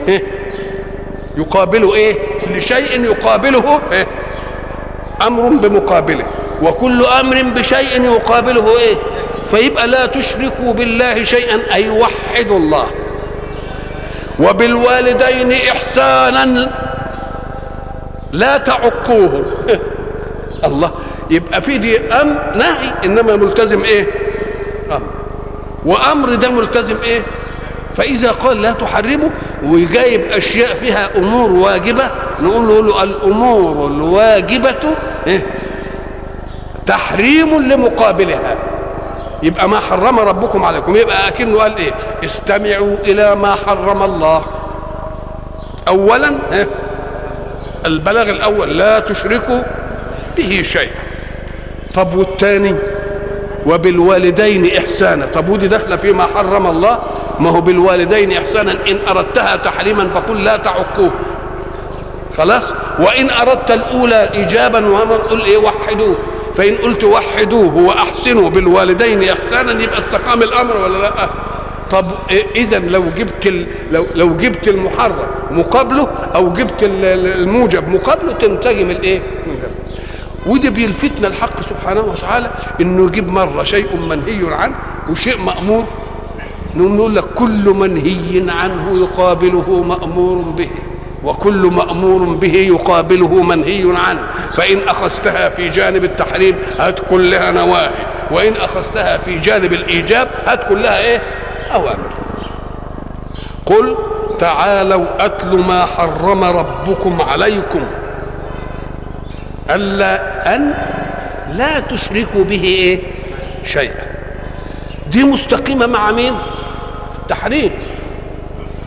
يقابله 1.37 1.95
إيه؟ 1.95 2.15
لشيء 2.51 3.03
يقابله 3.03 3.81
إيه؟ 3.91 4.07
أمر 5.27 5.49
بمقابله. 5.49 6.25
وكل 6.63 7.05
أمر 7.05 7.41
بشيء 7.55 8.01
يقابله 8.03 8.79
إيه؟ 8.79 8.95
فيبقى 9.51 9.87
لا 9.87 10.05
تشركوا 10.05 10.73
بالله 10.73 11.23
شيئا. 11.23 11.61
أي 11.73 11.89
وحدوا 11.89 12.57
الله. 12.57 12.85
وبالوالدين 14.39 15.51
احسانا. 15.51 16.71
لا 18.31 18.57
تعقوهم. 18.57 19.43
الله. 20.65 20.91
يبقى 21.29 21.61
في 21.61 21.77
دي 21.77 21.99
أم 21.99 22.39
نهي 22.55 22.91
إنما 23.05 23.35
ملتزم 23.35 23.83
إيه؟ 23.83 24.07
أمر. 24.91 25.01
وأمر 25.85 26.35
ده 26.35 26.49
ملتزم 26.49 26.95
إيه؟ 27.03 27.21
فإذا 27.93 28.31
قال 28.31 28.61
لا 28.61 28.71
تحرموا 28.71 29.29
وجايب 29.63 30.21
أشياء 30.21 30.73
فيها 30.73 31.17
أمور 31.17 31.51
واجبة 31.51 32.11
نقول 32.41 32.67
له 32.87 33.03
الأمور 33.03 33.87
الواجبة 33.87 34.75
إيه؟ 35.27 35.45
تحريم 36.85 37.61
لمقابلها. 37.61 38.55
يبقى 39.43 39.69
ما 39.69 39.79
حرم 39.79 40.19
ربكم 40.19 40.63
عليكم. 40.63 40.95
يبقى 40.95 41.27
أكنه 41.27 41.59
قال 41.59 41.77
إيه؟ 41.77 41.93
استمعوا 42.25 42.97
إلى 43.03 43.35
ما 43.35 43.55
حرم 43.67 44.03
الله. 44.03 44.45
اولا 45.87 46.31
إيه؟ 46.51 46.67
البلاغ 47.85 48.29
الأول 48.29 48.77
لا 48.77 48.99
تشركوا 48.99 49.61
به 50.37 50.61
شيئا 50.61 50.91
طب 51.93 52.15
والثاني 52.15 52.75
وبالوالدين 53.65 54.75
إحسانا. 54.77 55.25
طب 55.25 55.49
ودي 55.49 55.67
داخلة 55.67 55.95
فيما 55.95 56.23
حرم 56.35 56.67
الله؟ 56.67 56.99
ما 57.39 57.49
هو 57.49 57.61
بالوالدين 57.61 58.31
إحسانا. 58.31 58.71
إن 58.71 58.97
أردتها 59.09 59.55
تحريما 59.55 60.09
فقل 60.09 60.43
لا 60.43 60.57
تعقوه 60.57 61.11
خلاص؟ 62.37 62.73
وإن 62.99 63.29
أردت 63.29 63.71
الأولى 63.71 64.29
إيجابا 64.33 64.85
وما 64.85 65.15
قل 65.15 65.41
إيه؟ 65.41 65.57
وحدوه. 65.57 66.15
فإن 66.55 66.75
قلت 66.75 67.03
وحدوه 67.03 67.75
واحسنوا 67.77 68.49
بالوالدين 68.49 69.29
إحسانا 69.29 69.83
يبقى 69.83 69.99
استقام 69.99 70.43
الأمر 70.43 70.77
ولا 70.77 70.97
لا؟ 70.97 71.29
طب 71.91 72.11
اذا 72.55 72.79
لو 72.79 73.03
جبت. 73.17 73.47
لو 73.91 74.05
لو 74.15 74.37
جبت 74.37 74.67
المحرم 74.67 75.27
مقابله 75.51 76.07
أو 76.35 76.53
جبت 76.53 76.79
الموجب 76.83 77.87
مقابله 77.89 78.31
تنتجم 78.31 78.89
الإيه؟ 78.91 79.21
وده 80.45 80.69
بيلفتنا 80.69 81.27
الحق 81.27 81.61
سبحانه 81.61 82.01
وتعالى 82.01 82.51
إنه 82.81 83.05
يجيب 83.05 83.31
مرة 83.31 83.63
شيء 83.63 83.95
منهي 83.97 84.53
عنه 84.53 84.75
وشيء 85.09 85.37
مأمور. 85.37 85.85
نقول 86.75 87.15
لك 87.15 87.23
كل 87.23 87.69
منهي 87.69 88.51
عنه 88.51 88.99
يقابله 89.01 89.83
مأمور 89.83 90.35
به 90.37 90.69
وكل 91.23 91.71
مأمور 91.71 92.23
به 92.35 92.53
يقابله 92.53 93.43
منهي 93.43 93.93
عنه. 94.07 94.21
فإن 94.57 94.89
أخذتها 94.89 95.49
في 95.49 95.69
جانب 95.69 96.03
التحريم 96.03 96.55
هات 96.79 96.99
كلها 97.09 97.51
نواهي 97.51 97.89
وإن 98.31 98.53
أخذتها 98.55 99.17
في 99.17 99.39
جانب 99.39 99.73
الإيجاب 99.73 100.27
هات 100.47 100.69
كلها 100.69 100.99
إيه؟ 101.01 101.21
أوامر. 101.73 102.09
قل 103.65 103.97
تعالوا 104.39 105.25
أتل 105.25 105.59
ما 105.59 105.85
حرم 105.85 106.43
ربكم 106.43 107.21
عليكم. 107.21 107.81
ألا 109.71 110.55
أن 110.55 110.73
لا 111.51 111.79
تشركوا 111.79 112.43
به 112.43 112.63
إيه؟ 112.63 112.99
شيئا. 113.63 114.05
دي 115.11 115.23
مستقيمة 115.23 115.85
مع 115.85 116.11
مين؟ 116.11 116.33
التحريم. 117.21 117.71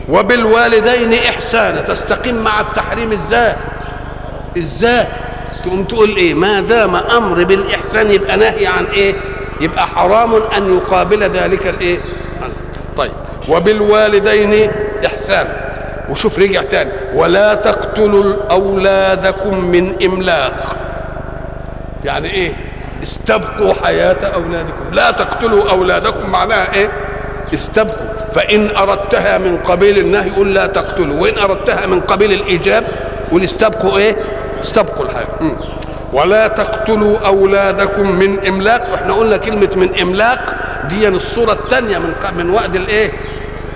وبالوالدين 0.09 1.13
إحسانا 1.13 1.81
تستقيم 1.81 2.43
مع 2.43 2.59
التحريم 2.59 3.11
إزاي؟ 3.11 3.55
إزاي؟ 4.57 5.05
تقوم 5.63 5.83
تقول 5.83 6.15
إيه؟ 6.15 6.33
ما 6.33 6.59
دام 6.61 6.95
أمر 6.95 7.43
بالإحسان 7.43 8.11
يبقى 8.11 8.37
نهي 8.37 8.67
عن 8.67 8.85
إيه؟ 8.85 9.15
يبقى 9.61 9.87
حرام 9.87 10.33
أن 10.35 10.73
يقابل 10.77 11.23
ذلك 11.23 11.67
الإيه؟ 11.67 11.99
طيب. 12.97 13.11
وبالوالدين 13.49 14.71
إحسانا 15.05 15.58
وشوف 16.09 16.39
رجع 16.39 16.61
تاني. 16.63 16.91
ولا 17.15 17.55
تقتلوا 17.55 18.35
أولادكم 18.51 19.65
من 19.65 20.03
إملاق. 20.05 20.75
يعني 22.03 22.33
إيه؟ 22.33 22.53
استبقوا 23.03 23.73
حياة 23.73 24.17
أولادكم. 24.23 24.93
لا 24.93 25.11
تقتلوا 25.11 25.71
أولادكم 25.71 26.29
معناها 26.29 26.73
إيه؟ 26.73 26.91
استبقوا. 27.53 28.07
فإن 28.33 28.75
أردتها 28.77 29.37
من 29.37 29.57
قبيل 29.57 29.97
النهي 29.97 30.27
يقول 30.27 30.53
لا 30.53 30.67
تقتلوا. 30.67 31.21
وإن 31.21 31.37
أردتها 31.37 31.85
من 31.85 31.99
قبيل 31.99 32.33
الإيجاب 32.33 32.83
قول 33.31 33.43
استبقوا 33.43 33.97
إيه؟ 33.97 34.15
استبقوا 34.63 35.05
الحياة. 35.05 35.57
ولا 36.13 36.47
تقتلوا 36.47 37.17
أولادكم 37.17 38.11
من 38.11 38.47
إملاق. 38.47 38.91
وإحنا 38.91 39.13
قلنا 39.13 39.37
كلمة 39.37 39.69
من 39.75 39.99
إملاق 40.01 40.55
دي 40.89 41.07
الصورة 41.07 41.51
الثانية 41.51 41.97
من 41.97 42.13
من 42.37 42.49
وعد 42.49 42.75
الإيه؟ 42.75 43.11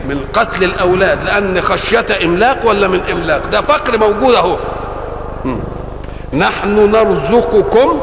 من 0.10 0.26
قتل 0.34 0.64
الأولاد 0.64 1.24
لأن 1.24 1.62
خشية 1.62 2.06
إملاق 2.26 2.70
ولا 2.70 2.88
من 2.88 3.00
إملاق؟ 3.12 3.48
ده 3.48 3.62
فقر 3.62 4.00
موجود 4.00 4.36
أهو. 4.36 4.58
نحن 6.34 6.92
نرزقكم 6.92 8.02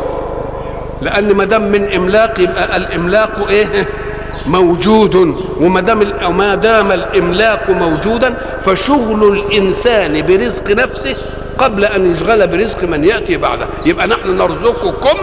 لأن 1.03 1.35
ما 1.35 1.45
دام 1.45 1.63
من 1.63 1.93
إملاق 1.93 2.41
يبقى 2.41 2.77
الإملاق 2.77 3.49
إيه؟ 3.49 3.89
موجود. 4.47 5.15
وما 5.61 5.81
دام 5.81 6.03
ما 6.37 6.55
دام 6.55 6.93
الإملاق 6.93 7.71
موجودا 7.71 8.37
فشغل 8.61 9.25
الإنسان 9.25 10.27
برزق 10.27 10.71
نفسه 10.71 11.17
قبل 11.59 11.85
أن 11.85 12.11
يشغل 12.13 12.47
برزق 12.47 12.85
من 12.85 13.05
يأتي 13.05 13.37
بعده. 13.37 13.67
يبقى 13.87 14.07
نحن 14.07 14.37
نرزقكم 14.37 15.19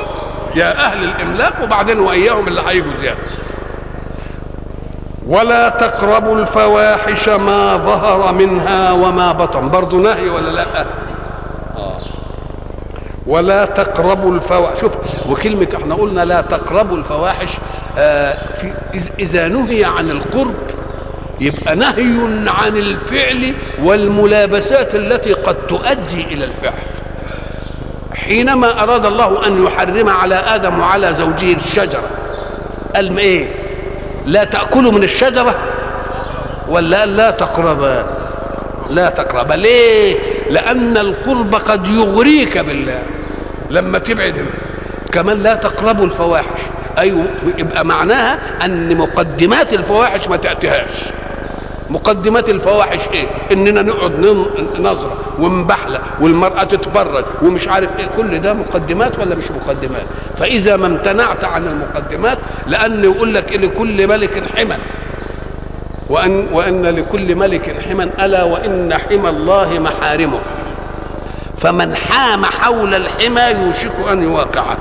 يا 0.56 0.78
أهل 0.86 1.04
الإملاق 1.04 1.64
وبعدين 1.64 2.00
وإياهم 2.00 2.48
اللي 2.48 2.62
هيجوا 2.68 2.94
زيادة. 3.02 3.20
ولا 5.28 5.70
تقربوا 5.70 6.36
الفواحش 6.36 7.30
ما 7.30 7.78
ظهر 7.78 8.34
منها 8.34 8.92
وما 8.92 9.32
بطن. 9.32 9.70
برضه 9.70 9.98
نهي 9.98 10.30
ولا 10.30 10.50
لا؟ 10.50 10.66
آه. 11.78 11.98
ولا 13.28 13.66
تقربوا 13.66 14.32
الفواحش. 14.32 14.80
شوف 14.80 14.96
وكلمة 15.30 15.68
إحنا 15.76 15.96
قلنا 15.96 16.26
لا 16.26 16.42
تقربوا 16.42 16.98
الفواحش 16.98 17.50
آه 17.98 18.38
في 18.56 18.74
إذا 19.20 19.48
نهي 19.48 19.86
عن 19.86 20.10
القرب 20.12 20.56
يبقى 21.40 21.76
نهي 21.76 22.14
عن 22.48 22.78
الفعل 22.78 23.56
والملابسات 23.84 24.96
التي 24.96 25.34
قد 25.34 25.56
تؤدي 25.68 26.22
إلى 26.24 26.46
الفعل. 26.46 26.84
حينما 28.16 28.84
أراد 28.84 29.06
الله 29.06 29.48
أن 29.48 29.64
يحرم 29.66 30.10
على 30.10 30.36
آدم 30.36 30.80
وعلى 30.80 31.14
زوجه 31.14 31.54
الشجرة 31.54 32.10
قال 32.96 33.18
إيه؟ 33.18 33.67
لا 34.26 34.44
تأكلوا 34.44 34.92
من 34.92 35.04
الشجرة 35.04 35.56
ولا 36.68 37.06
لا 37.06 37.30
تقربا 37.30 38.06
لا 38.90 39.10
تقربا 39.10 39.54
ليه؟ 39.54 40.16
لأن 40.50 40.98
القرب 40.98 41.56
قد 41.56 41.88
يغريك 41.88 42.58
بالله. 42.58 43.04
لما 43.70 43.98
تبعد 43.98 44.46
كمان 45.12 45.44
لا 45.44 45.56
تقربوا 45.56 46.06
الفواحش. 46.06 46.60
أيوه 46.98 47.26
يبقى 47.58 47.86
معناها 47.86 48.40
أن 48.66 48.98
مقدمات 48.98 49.74
الفواحش 49.74 50.28
ما 50.28 50.36
تأتيهاش. 50.38 50.94
مقدمات 51.90 52.50
الفواحش 52.50 53.08
إيه؟ 53.14 53.28
إننا 53.52 53.82
نقعد 53.82 54.20
نظرة 54.80 55.18
ونبحلق 55.40 56.02
والمرأة 56.22 56.64
تتبرج 56.64 57.26
ومش 57.44 57.68
عارف 57.68 58.00
إيه. 58.00 58.08
كل 58.18 58.40
ده 58.40 58.54
مقدمات 58.54 59.20
ولا 59.20 59.36
مش 59.36 59.46
مقدمات؟ 59.52 60.06
فإذا 60.38 60.78
ما 60.78 60.88
امتنعت 60.88 61.44
عن 61.44 61.68
المقدمات 61.68 62.38
لأن 62.68 63.04
يقول 63.04 63.34
لك 63.34 63.54
لكل 63.54 64.08
ملك 64.08 64.44
حمى 64.58 64.76
وان 66.10 66.48
وأن 66.54 66.86
لكل 66.86 67.36
ملك 67.36 67.76
حمى 67.90 68.04
ألا 68.04 68.44
وإن 68.44 68.94
حمى 68.94 69.30
الله 69.30 69.80
محارمه. 69.80 70.40
فمن 71.58 71.96
حام 71.96 72.46
حول 72.46 72.94
الحمى 72.94 73.42
يوشك 73.42 74.10
أن 74.12 74.24
يواقعه. 74.24 74.78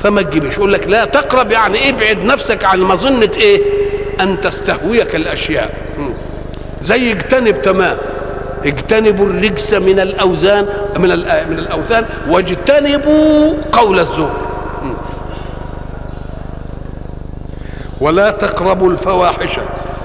فما 0.00 0.22
تجيبش 0.22 0.54
يقول 0.56 0.72
لك 0.72 0.86
لا 0.88 1.04
تقرب 1.04 1.52
يعني 1.52 1.88
ابعد 1.88 2.24
نفسك 2.24 2.64
عن 2.64 2.80
مظنة 2.80 3.30
إيه؟ 3.36 3.62
أن 4.20 4.40
تستهويك 4.40 5.14
الأشياء. 5.14 5.74
زي 6.82 7.12
اجتنب 7.12 7.62
تمام. 7.62 7.96
اجتنبوا 8.64 9.26
الرجس 9.26 9.74
من 9.74 10.00
الأوزان 10.00 10.66
من 10.98 11.08
من 11.48 11.58
الأوثان 11.58 12.06
واجتنبوا 12.28 13.54
قول 13.72 13.98
الزور. 13.98 14.32
ولا 18.00 18.30
تقربوا 18.30 18.90
الفواحش. 18.90 19.60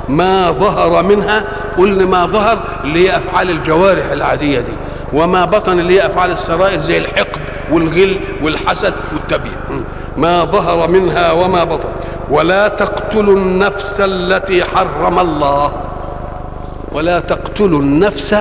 ما 0.10 0.52
ظهر 0.52 1.04
منها 1.04 1.44
قلنا 1.78 2.06
ما 2.06 2.26
ظهر 2.26 2.60
اللي 2.84 3.10
هي 3.10 3.18
افعال 3.18 3.50
الجوارح 3.50 4.12
العادية 4.12 4.60
دي. 4.60 4.74
وما 5.14 5.46
بطن 5.46 5.80
اللي 5.80 6.02
هي 6.02 6.06
افعال 6.06 6.32
السرائر 6.32 6.80
زي 6.80 6.98
الحقد 6.98 7.42
والغل 7.72 8.20
والحسد 8.44 8.94
والتبيين 9.14 9.84
ما 10.18 10.46
ظهر 10.46 10.90
منها 10.90 11.32
وما 11.32 11.64
بطن. 11.64 11.90
ولا 12.30 12.68
تقتلوا 12.68 13.36
النفس 13.36 13.96
التي 14.00 14.64
حرم 14.64 15.20
الله. 15.20 15.77
ولا 16.98 17.20
تقتلوا 17.20 17.80
النفس 17.80 18.36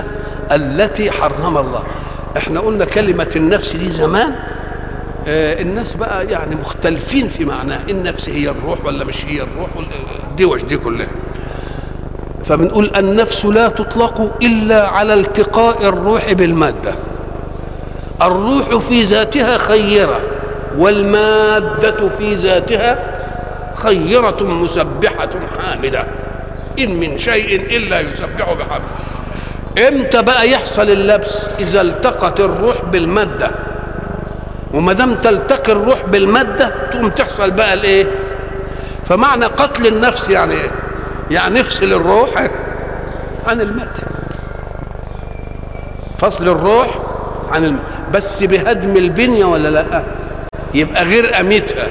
التي 0.53 1.11
حرم 1.11 1.59
الله. 1.59 1.83
إحنا 2.37 2.61
قلنا 2.61 2.85
كلمة 2.85 3.29
النفس 3.37 3.77
دي 3.77 3.91
زمان 3.91 4.33
آه 5.29 5.61
الناس 5.63 5.95
بقى 5.95 6.27
يعني 6.27 6.55
مختلفين 6.55 7.29
في 7.29 7.45
معناها 7.45 7.81
النفس 7.91 8.29
هي 8.29 8.51
الروح 8.51 8.85
ولا 8.85 9.05
مش 9.05 9.25
هي 9.25 9.43
الروح 9.43 9.69
الدوش 10.31 10.63
دي 10.65 10.77
كلها. 10.77 11.09
فبنقول 12.45 12.91
النفس 12.97 13.45
لا 13.45 13.69
تطلق 13.69 14.31
إلا 14.43 14.89
على 14.89 15.15
التقاء 15.15 15.89
الروح 15.89 16.33
بالمادة. 16.33 16.95
الروح 18.23 18.77
في 18.79 19.03
ذاتها 19.03 19.59
خيرة 19.59 20.21
والمادة 20.79 22.09
في 22.09 22.35
ذاتها 22.35 22.99
خيرة 23.75 24.37
مسبحة 24.43 25.29
حامدة. 25.59 26.07
إن 26.79 27.01
من 27.01 27.19
شيء 27.19 27.77
إلا 27.77 28.01
يسبح 28.01 28.53
بحمده. 28.53 28.85
إمتى 29.89 30.23
بقى 30.23 30.51
يحصل 30.51 30.91
اللبس؟ 30.91 31.47
إذا 31.59 31.81
التقت 31.81 32.41
الروح 32.41 32.85
بالمادة. 32.85 33.51
وما 34.75 34.93
دام 34.93 35.15
تلتقي 35.15 35.73
الروح 35.73 36.05
بالمادة 36.05 36.73
تقوم 36.91 37.09
تحصل 37.09 37.51
بقى 37.51 37.75
الإيه؟ 37.75 38.07
فمعنى 39.05 39.45
قتل 39.45 39.87
النفس 39.87 40.31
يعني 40.31 40.55
إيه؟ 40.55 40.71
يعني 41.31 41.61
نفصل 41.61 41.85
الروح 41.93 42.49
عن 43.49 43.61
المادة. 43.61 44.03
فصل 46.19 46.49
الروح 46.49 46.99
عن 47.53 47.65
الم... 47.65 47.79
بس 48.15 48.43
بهدم 48.43 48.97
البنية 48.97 49.45
ولا 49.45 49.69
لأ؟ 49.69 50.03
يبقى 50.75 51.05
غير 51.05 51.41
أميتها. 51.41 51.89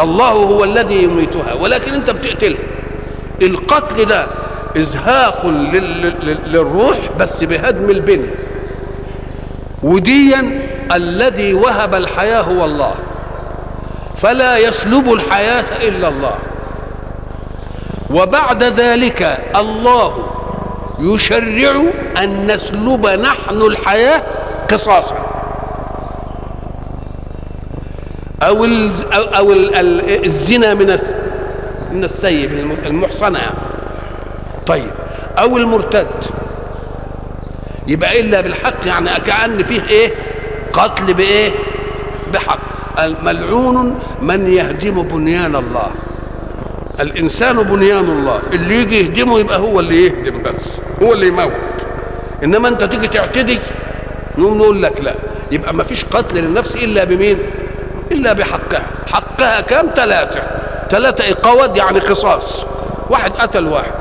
الله 0.00 0.28
هو 0.28 0.64
الذي 0.64 1.02
يميتها 1.02 1.52
ولكن 1.52 1.92
أنت 1.94 2.10
بتقتلها. 2.10 2.58
القتل 3.42 4.04
ده 4.04 4.26
إزهاق 4.76 5.46
لل... 5.46 6.14
للروح 6.46 6.96
بس 7.20 7.44
بهدم 7.44 7.90
البنية 7.90 8.34
وديا 9.82 10.60
الذي 10.94 11.54
وهب 11.54 11.94
الحياة 11.94 12.40
هو 12.40 12.64
الله. 12.64 12.94
فلا 14.16 14.58
يسلب 14.58 15.12
الحياة 15.12 15.88
إلا 15.88 16.08
الله. 16.08 16.34
وبعد 18.10 18.64
ذلك 18.64 19.38
الله 19.56 20.26
يشرع 21.00 21.82
أن 22.22 22.46
نسلب 22.46 23.06
نحن 23.06 23.62
الحياة 23.62 24.22
قصاصا. 24.70 25.16
أو 28.42 28.64
أو 29.14 29.52
الزنا 30.24 30.74
من 30.74 30.90
من 31.92 32.04
السيب 32.04 32.52
المحصنة. 32.86 33.38
يعني. 33.38 33.56
طيب 34.66 34.90
أو 35.38 35.56
المرتد. 35.56 36.08
يبقى 37.86 38.20
إلا 38.20 38.40
بالحق 38.40 38.86
يعني 38.86 39.10
كأن 39.26 39.58
فيه 39.62 39.82
إيه؟ 39.90 40.12
قتل 40.72 41.14
بإيه؟ 41.14 41.50
بحق. 42.32 42.58
الملعون 43.04 43.98
من 44.22 44.48
يهدم 44.48 45.02
بنيان 45.02 45.56
الله. 45.56 45.90
الإنسان 47.00 47.56
بنيان 47.62 48.04
الله. 48.10 48.40
اللي 48.52 48.74
يجي 48.82 49.00
يهدمه 49.00 49.40
يبقى 49.40 49.58
هو 49.58 49.80
اللي 49.80 50.04
يهدم 50.04 50.42
بس 50.42 50.60
هو 51.02 51.12
اللي 51.12 51.26
يموت. 51.26 51.52
إنما 52.44 52.68
أنت 52.68 52.84
تيجي 52.84 53.06
تعتدي 53.06 53.58
نقوم 54.38 54.58
نقول 54.58 54.82
لك 54.82 55.00
لا. 55.00 55.14
يبقى 55.52 55.74
ما 55.74 55.84
فيش 55.84 56.04
قتل 56.04 56.36
للنفس 56.36 56.76
إلا 56.76 57.04
بمين؟ 57.04 57.38
إلا 58.12 58.32
بحقها. 58.32 58.86
حقها 59.12 59.60
كام؟ 59.60 59.86
ثلاثة 59.96 60.42
ثلاثة 60.90 61.30
اقاوات 61.32 61.76
يعني 61.76 61.98
قصاص. 61.98 62.64
واحد 63.10 63.32
قتل 63.32 63.66
واحد. 63.66 63.92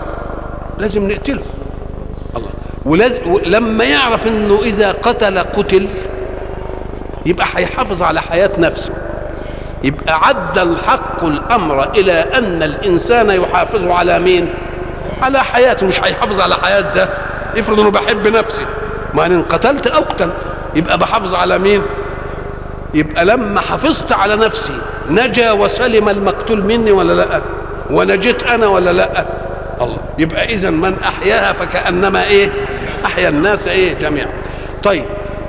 لازم 0.77 1.11
نقتله. 1.11 1.43
الله. 2.37 2.49
ولما 3.25 3.83
يعرف 3.83 4.27
إنه 4.27 4.59
إذا 4.63 4.91
قتل 4.91 5.37
قتل 5.39 5.87
يبقى 7.25 7.47
هيحافظ 7.55 8.03
على 8.03 8.21
حياة 8.21 8.51
نفسه. 8.57 8.89
يبقى 9.83 10.13
عد 10.27 10.57
الحق 10.59 11.23
الأمر 11.23 11.89
إلى 11.89 12.11
أن 12.11 12.63
الإنسان 12.63 13.29
يحافظ 13.29 13.87
على 13.87 14.19
مين؟ 14.19 14.53
على 15.21 15.39
حياته. 15.39 15.85
مش 15.85 15.99
هيحافظ 16.03 16.39
على 16.39 16.55
حياه 16.55 16.81
ده 16.81 17.09
افرض 17.57 17.79
إنه 17.79 17.91
بحب 17.91 18.27
نفسي. 18.27 18.65
ما 19.13 19.25
ان 19.25 19.43
قتلت. 19.43 19.87
اقتل 19.87 20.29
يبقى 20.75 20.97
بحافظ 20.97 21.35
على 21.35 21.59
مين؟ 21.59 21.81
يبقى 22.93 23.25
لما 23.25 23.61
حافظت 23.61 24.11
على 24.11 24.35
نفسي 24.35 24.73
نجا 25.09 25.51
وسلم 25.51 26.09
المقتول 26.09 26.65
مني 26.65 26.91
ولا 26.91 27.13
لأ؟ 27.13 27.41
ونجيت 27.89 28.43
أنا 28.43 28.67
ولا 28.67 28.93
لأ؟ 28.93 29.25
الله 29.81 29.97
يبقى 30.19 30.45
اذا 30.53 30.69
من 30.69 30.99
أحياها 31.03 31.53
فكأنما 31.53 32.23
إيه؟ 32.23 32.49
أحيا 33.05 33.29
الناس 33.29 33.67
إيه 33.67 33.93
جميعا. 33.93 34.27
طيب 34.83 35.03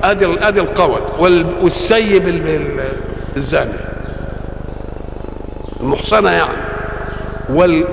أدي 0.05 0.27
أدي 0.49 0.61
القول 0.61 1.01
والسيب 1.61 2.29
الزاني. 3.37 3.73
المحصنة 5.81 6.31
يعني. 6.31 6.59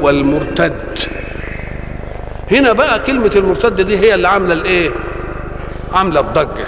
والمرتد. 0.01 0.99
هنا 2.51 2.73
بقى 2.73 2.99
كلمة 2.99 3.31
المرتد 3.35 3.81
دي 3.81 3.97
هي 3.97 4.15
اللي 4.15 4.27
عاملة 4.27 4.53
الإيه؟ 4.53 4.89
عاملة 5.93 6.19
الضجة. 6.19 6.67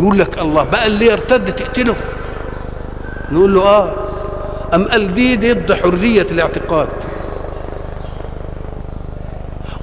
يقول 0.00 0.18
لك 0.18 0.38
الله 0.38 0.62
بقى 0.62 0.86
اللي 0.86 1.06
يرتد 1.06 1.52
تقتله. 1.52 1.96
نقول 3.32 3.54
له 3.54 3.62
آه 3.62 3.92
أم 4.74 4.88
قال 4.88 5.12
دي 5.12 5.36
ضد 5.36 5.72
حرية 5.72 6.26
الاعتقاد. 6.30 6.88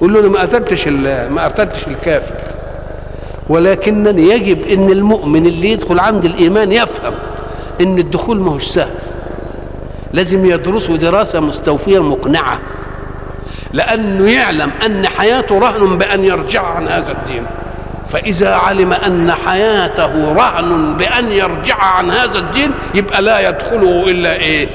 قول 0.00 0.12
له 0.12 0.20
أنا 0.20 0.28
ما 0.28 0.40
قتلتش 0.40 0.88
ما 0.88 1.44
قتلتش 1.44 1.86
الكافر. 1.86 2.34
ولكنني 3.48 4.22
يجب 4.22 4.66
إن 4.66 4.90
المؤمن 4.90 5.46
اللي 5.46 5.70
يدخل 5.70 5.98
عند 5.98 6.24
الإيمان 6.24 6.72
يفهم 6.72 7.14
إن 7.80 7.98
الدخول 7.98 8.40
ما 8.40 8.52
هوش 8.52 8.64
سهل. 8.64 8.94
لازم 10.12 10.46
يدرسه 10.46 10.96
دراسة 10.96 11.40
مستوفية 11.40 12.02
مقنعة. 12.02 12.58
لأنه 13.72 14.30
يعلم 14.30 14.70
أن 14.86 15.06
حياته 15.06 15.58
رهن 15.58 15.98
بأن 15.98 16.24
يرجع 16.24 16.62
عن 16.62 16.88
هذا 16.88 17.12
الدين. 17.12 17.46
فإذا 18.08 18.54
علم 18.54 18.92
أن 18.92 19.32
حياته 19.46 20.32
رهن 20.32 20.96
بأن 20.96 21.32
يرجع 21.32 21.76
عن 21.84 22.10
هذا 22.10 22.38
الدين 22.38 22.70
يبقى 22.94 23.22
لا 23.22 23.48
يدخله 23.48 24.10
إلا 24.10 24.32
إيه؟ 24.32 24.68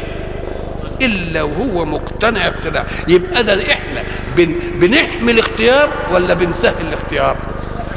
إلا 1.02 1.44
وهو 1.44 1.86
مقتنع 1.86 2.48
ابتداء 2.48 2.86
يبقى 3.08 3.44
ده 3.44 3.54
إحنا. 3.54 4.04
بن 4.38 4.56
بنحمي 4.76 5.32
الاختيار 5.32 5.89
ولا 6.13 6.34
بنسهل 6.34 6.74
الاختيار؟ 6.88 7.36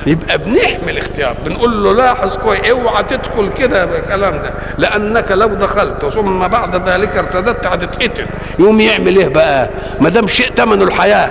يبقى 0.07 0.39
بنحمي 0.39 0.91
الاختيار 0.91 1.37
بنقول 1.45 1.85
له 1.85 1.95
لاحظ 1.95 2.37
كويس 2.37 2.71
اوعى 2.71 3.03
تدخل 3.03 3.51
كده 3.59 3.85
بالكلام 3.85 4.33
ده. 4.35 4.51
لأنك 4.79 5.33
لو 5.33 5.47
دخلت 5.49 6.07
ثم 6.07 6.49
بعد 6.49 6.89
ذلك 6.89 7.17
ارتدت 7.17 7.67
هتتقتل. 7.67 8.27
يقوم 8.59 8.81
يعمل 8.81 9.17
إيه 9.17 9.29
بقى؟ 9.29 9.71
ما 10.01 10.09
دام 10.09 10.27
شيء 10.29 10.51
ثمنه 10.57 10.85
الحياة. 10.85 11.31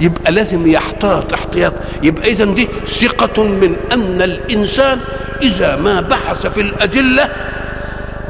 يبقى 0.00 0.32
لازم 0.32 0.66
يحتاط 0.66 1.32
احتياط. 1.32 1.72
يبقى 2.02 2.30
إذا 2.30 2.44
دي 2.44 2.68
ثقة 2.86 3.42
من 3.42 3.76
أن 3.92 4.22
الإنسان 4.22 5.00
إذا 5.42 5.76
ما 5.76 6.00
بحث 6.00 6.46
في 6.46 6.60
الأدلة 6.60 7.28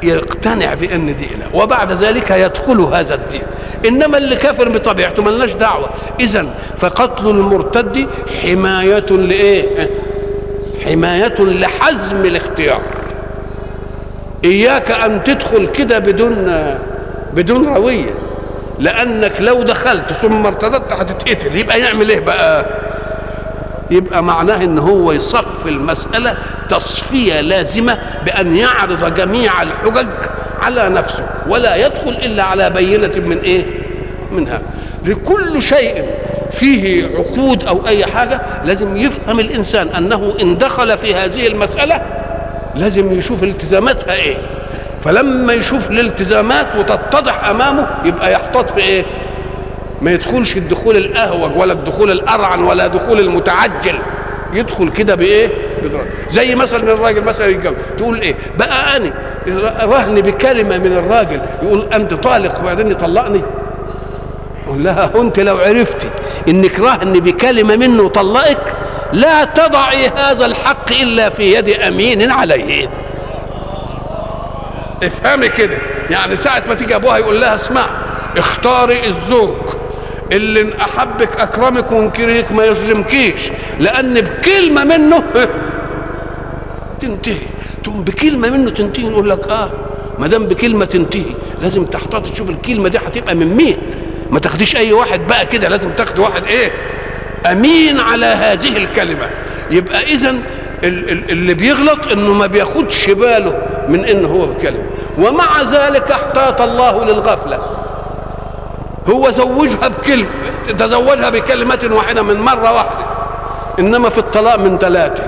يقتنع 0.03 0.75
بأن 0.75 1.17
دي 1.17 1.25
اله 1.25 1.57
وبعد 1.57 1.93
ذلك 1.93 2.31
يدخل 2.31 2.81
هذا 2.81 3.15
الدين. 3.15 3.43
إنما 3.87 4.19
اللي 4.19 4.37
كافر 4.37 4.69
بطبيعته 4.69 5.23
ملناش 5.23 5.53
دعوة. 5.53 5.91
اذا 6.21 6.47
فقتل 6.77 7.31
المرتد 7.31 8.07
حماية 8.43 9.07
لإيه؟ 9.11 9.91
حماية 10.85 11.35
لحزم 11.39 12.25
الاختيار. 12.25 12.83
إياك 14.45 14.91
أن 14.91 15.25
تدخل 15.25 15.67
كده 15.67 15.99
بدون 15.99 16.75
بدون 17.35 17.69
روية. 17.69 18.15
لأنك 18.81 19.33
لو 19.41 19.63
دخلت 19.63 20.13
ثم 20.13 20.47
ارتدت 20.47 20.93
هتتقتل. 20.93 21.57
يبقى 21.57 21.81
يعمل 21.81 22.09
إيه 22.11 22.21
بقى؟ 22.21 22.67
يبقى 23.91 24.23
معناه 24.25 24.65
إن 24.65 24.79
هو 24.79 25.13
يصف 25.13 25.67
المسألة 25.67 26.37
تصفية 26.69 27.41
لازمة 27.41 27.99
بأن 28.27 28.57
يعرض 28.57 29.15
جميع 29.15 29.63
الحجج 29.63 30.09
على 30.63 30.89
نفسه 30.89 31.27
ولا 31.49 31.77
يدخل 31.77 32.09
إلا 32.11 32.43
على 32.43 32.71
بينة 32.71 33.27
من 33.27 33.39
إيه؟ 33.41 33.65
منها. 34.33 34.61
لكل 35.05 35.63
شيء 35.63 36.05
فيه 36.53 37.17
عقود 37.17 37.65
أو 37.65 37.87
أي 37.89 38.07
حاجة 38.07 38.41
لازم 38.65 38.97
يفهم 38.97 39.41
الإنسان 39.41 39.89
أنه 39.89 40.35
إن 40.43 40.59
دخل 40.59 40.99
في 40.99 41.15
هذه 41.15 41.47
المسألة 41.47 42.01
لازم 42.75 43.13
يشوف 43.13 43.43
التزاماتها 43.43 44.15
إيه. 44.15 44.37
فلما 45.05 45.53
يشوف 45.53 45.91
الالتزامات 45.91 46.67
وتتضح 46.79 47.49
أمامه 47.49 47.89
يبقى 48.05 48.33
يحتاط 48.33 48.71
في 48.71 48.81
إيه؟ 48.81 49.05
ما 50.03 50.11
يدخلش 50.11 50.57
الدخول 50.57 50.97
الأهوج 50.97 51.57
ولا 51.57 51.73
الدخول 51.73 52.11
الأرعن 52.11 52.63
ولا 52.63 52.87
دخول 52.87 53.21
المتعجل. 53.21 53.99
يدخل 54.53 54.91
كده 54.91 55.15
بإيه. 55.15 55.49
زي 56.31 56.55
مثلا 56.55 56.93
الراجل 56.93 57.25
مثلا 57.25 57.47
يتجوز. 57.47 57.75
تقول 57.99 58.21
إيه؟ 58.21 58.35
بقى 58.59 58.97
أنا 58.97 59.13
رهن 59.83 60.21
بكلمة 60.21 60.79
من 60.79 60.93
الراجل 60.93 61.41
يقول 61.63 61.87
أنت 61.95 62.15
طالق 62.15 62.61
وبعدين 62.61 62.91
يطلقني. 62.91 63.43
قول 64.69 64.85
لها 64.85 65.11
أنت 65.17 65.41
لو 65.41 65.57
عرفتي 65.57 66.09
إنك 66.49 66.81
رهن 66.81 67.13
بكلمة 67.13 67.77
منه 67.77 68.03
وطلقك 68.03 68.75
لا 69.13 69.45
تضعي 69.45 70.09
هذا 70.17 70.47
الحق 70.47 70.93
إلا 71.03 71.29
في 71.31 71.55
يد 71.55 71.69
أمين 71.69 72.31
عليه. 72.31 72.89
افهمي 75.03 75.49
كده. 75.49 75.79
يعني 76.11 76.37
ساعة 76.37 76.63
ما 76.69 76.75
تيجي 76.75 76.97
أبوها 76.97 77.19
يقول 77.19 77.41
لها 77.41 77.55
اسمع 77.55 77.87
اختاري 78.37 79.07
الزوج 79.07 79.57
اللي 80.33 80.61
إن 80.61 80.73
أحبك 80.73 81.41
أكرمك 81.41 81.93
وان 81.93 82.11
كرهك 82.11 82.53
ما 82.53 82.65
يظلمكيش 82.65 83.41
لأن 83.81 84.21
بكلمة 84.21 84.85
منه 84.85 85.23
تنتهي. 87.01 87.37
تقوم 87.85 88.05
بكلمة 88.05 88.51
منه 88.51 88.71
تنتهي 88.71 89.09
نقول 89.09 89.31
لك 89.31 89.49
آه 89.49 89.71
ما 90.19 90.27
دام 90.27 90.47
بكلمة 90.47 90.85
تنتهي 90.85 91.35
لازم 91.63 91.85
تحتاط 91.85 92.29
تشوف 92.33 92.51
الكلمة 92.51 92.89
دي 92.89 92.99
هتبقى 92.99 93.35
من 93.35 93.57
مين. 93.57 93.77
ما 94.31 94.39
تاخديش 94.39 94.77
أي 94.77 94.93
واحد 94.93 95.27
بقى 95.27 95.47
كده 95.47 95.69
لازم 95.69 95.91
تاخد 95.93 96.19
واحد 96.19 96.45
إيه؟ 96.47 96.73
أمين 97.53 98.01
على 98.01 98.27
هذه 98.27 98.77
الكلمة. 98.77 99.31
يبقى 99.71 100.03
اذا 100.03 100.37
اللي 100.85 101.55
بيغلط 101.55 102.13
إنه 102.13 102.33
ما 102.33 102.47
بياخدش 102.47 103.11
باله. 103.11 103.68
من 103.89 104.05
إن 104.05 104.25
هو 104.25 104.47
بكلمة. 104.47 104.85
ومع 105.19 105.63
ذلك 105.63 106.11
احتاط 106.11 106.61
الله 106.61 107.05
للغفلة. 107.05 107.59
هو 109.11 109.31
زوجها 109.31 109.89
بكلمة 109.89 110.29
تزوجها 110.79 111.31
بكلمة 111.31 111.91
واحدة 111.93 112.23
من 112.23 112.41
مرة 112.41 112.73
واحدة. 112.73 113.07
إنما 113.79 114.09
في 114.09 114.19
الطلاق 114.19 114.59
من 114.59 114.79
ثلاثة. 114.79 115.25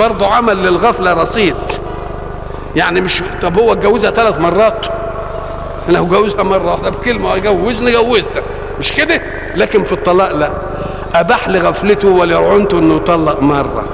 برضه 0.00 0.26
عمل 0.26 0.56
للغفلة 0.56 1.12
رصيد. 1.12 1.56
يعني 2.76 3.00
مش 3.00 3.22
طب 3.42 3.58
هو 3.58 3.72
اتجوزها 3.72 4.10
ثلاث 4.10 4.38
مرات؟ 4.38 4.86
لو 5.88 6.06
جوزها 6.06 6.42
مرة 6.42 6.70
واحدة 6.70 6.90
بكلمة 6.90 7.36
جوزني 7.36 7.92
جوزتك. 7.92 8.44
مش 8.78 8.92
كده؟ 8.92 9.20
لكن 9.54 9.84
في 9.84 9.92
الطلاق 9.92 10.32
لا. 10.32 10.50
أباح 11.14 11.48
لغفلته 11.48 12.08
ولرعنته 12.08 12.78
إنه 12.78 12.96
يطلق 12.96 13.42
مرة. 13.42 13.84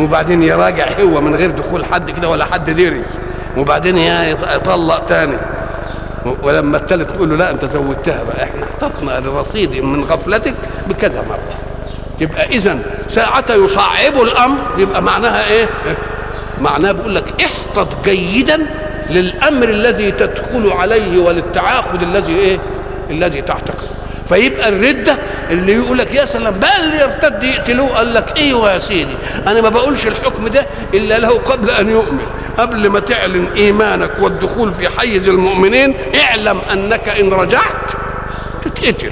وبعدين 0.00 0.42
يراجع 0.42 0.86
هو 1.00 1.20
من 1.20 1.34
غير 1.34 1.50
دخول 1.50 1.84
حد 1.84 2.10
كده 2.10 2.28
ولا 2.28 2.44
حد 2.44 2.70
دري 2.70 3.02
وبعدين 3.56 3.98
يطلق 3.98 5.04
تاني. 5.06 5.38
ولما 6.42 6.76
الثالث 6.76 7.12
تقول 7.12 7.30
له 7.30 7.36
لا 7.36 7.50
انت 7.50 7.64
زودتها 7.64 8.22
بقى. 8.22 8.44
إحنا 8.44 8.64
احتطنا 8.64 9.20
لرصيد 9.20 9.84
من 9.84 10.04
غفلتك 10.04 10.54
بكذا 10.88 11.22
مرة. 11.28 11.58
يبقى 12.20 12.48
اذا 12.48 12.78
ساعة 13.08 13.44
يصعب 13.50 14.22
الأمر. 14.22 14.58
يبقى 14.78 15.02
معناها 15.02 15.48
إيه؟ 15.48 15.68
معناها 16.60 16.92
بيقول 16.92 17.14
لك 17.14 17.44
احتط 17.44 18.04
جيدا 18.04 18.66
للأمر 19.10 19.68
الذي 19.68 20.10
تدخل 20.10 20.72
عليه 20.72 21.22
وللتعاقد 21.22 22.02
الذي 22.02 22.32
إيه؟ 22.32 22.58
الذي 23.10 23.42
تعتقد. 23.42 23.88
فيبقى 24.28 24.68
الردة 24.68 25.16
اللي 25.50 25.72
يقول 25.72 25.98
لك 25.98 26.14
يا 26.14 26.24
سلام 26.24 26.54
اللي 26.54 27.00
يرتد 27.00 27.44
يقتلوه 27.44 27.88
قال 27.88 28.14
لك 28.14 28.38
أيوه 28.38 28.72
يا 28.72 28.78
سيدي؟ 28.78 29.12
أنا 29.46 29.60
ما 29.60 29.68
بقولش 29.68 30.06
الحكم 30.06 30.48
ده 30.48 30.66
إلا 30.94 31.18
له 31.18 31.28
قبل 31.38 31.70
أن 31.70 31.90
يؤمن. 31.90 32.26
قبل 32.58 32.88
ما 32.90 33.00
تعلن 33.00 33.46
إيمانك 33.56 34.10
والدخول 34.20 34.74
في 34.74 34.88
حيز 35.00 35.28
المؤمنين 35.28 35.94
اعلم 36.24 36.60
أنك 36.72 37.08
إن 37.08 37.32
رجعت 37.32 37.90
تتقتل. 38.64 39.10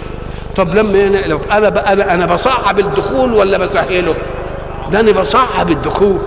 طب 0.56 0.74
لما 0.74 1.06
أنا 1.06 1.18
لو 1.26 1.40
أنا 1.52 1.92
أنا 1.92 2.14
أنا 2.14 2.26
بصعب 2.26 2.78
الدخول 2.78 3.32
ولا 3.32 3.58
بسهله؟ 3.58 4.14
ده 4.92 5.00
أنا 5.00 5.12
بصعب 5.12 5.70
الدخول. 5.70 6.20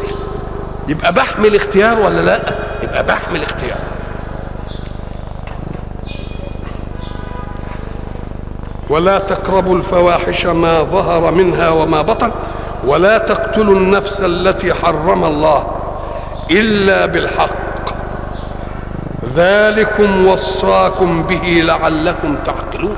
يبقى 0.87 1.13
بحمل 1.13 1.55
اختيار 1.55 1.99
ولا 1.99 2.21
لا؟ 2.21 2.55
يبقى 2.83 3.05
بحمل 3.05 3.43
اختيار. 3.43 3.77
ولا 8.91 9.19
تقربوا 9.19 9.75
الفواحش 9.75 10.45
ما 10.45 10.83
ظهر 10.83 11.31
منها 11.31 11.69
وما 11.69 12.01
بطن 12.01 12.31
ولا 12.83 13.17
تقتلوا 13.17 13.75
النفس 13.75 14.21
التي 14.21 14.73
حرم 14.73 15.23
الله 15.23 15.67
إلا 16.51 17.05
بالحق. 17.05 17.71
ذلكم 19.35 20.27
وصاكم 20.27 21.23
به 21.23 21.61
لعلكم 21.63 22.35
تعقلون. 22.35 22.97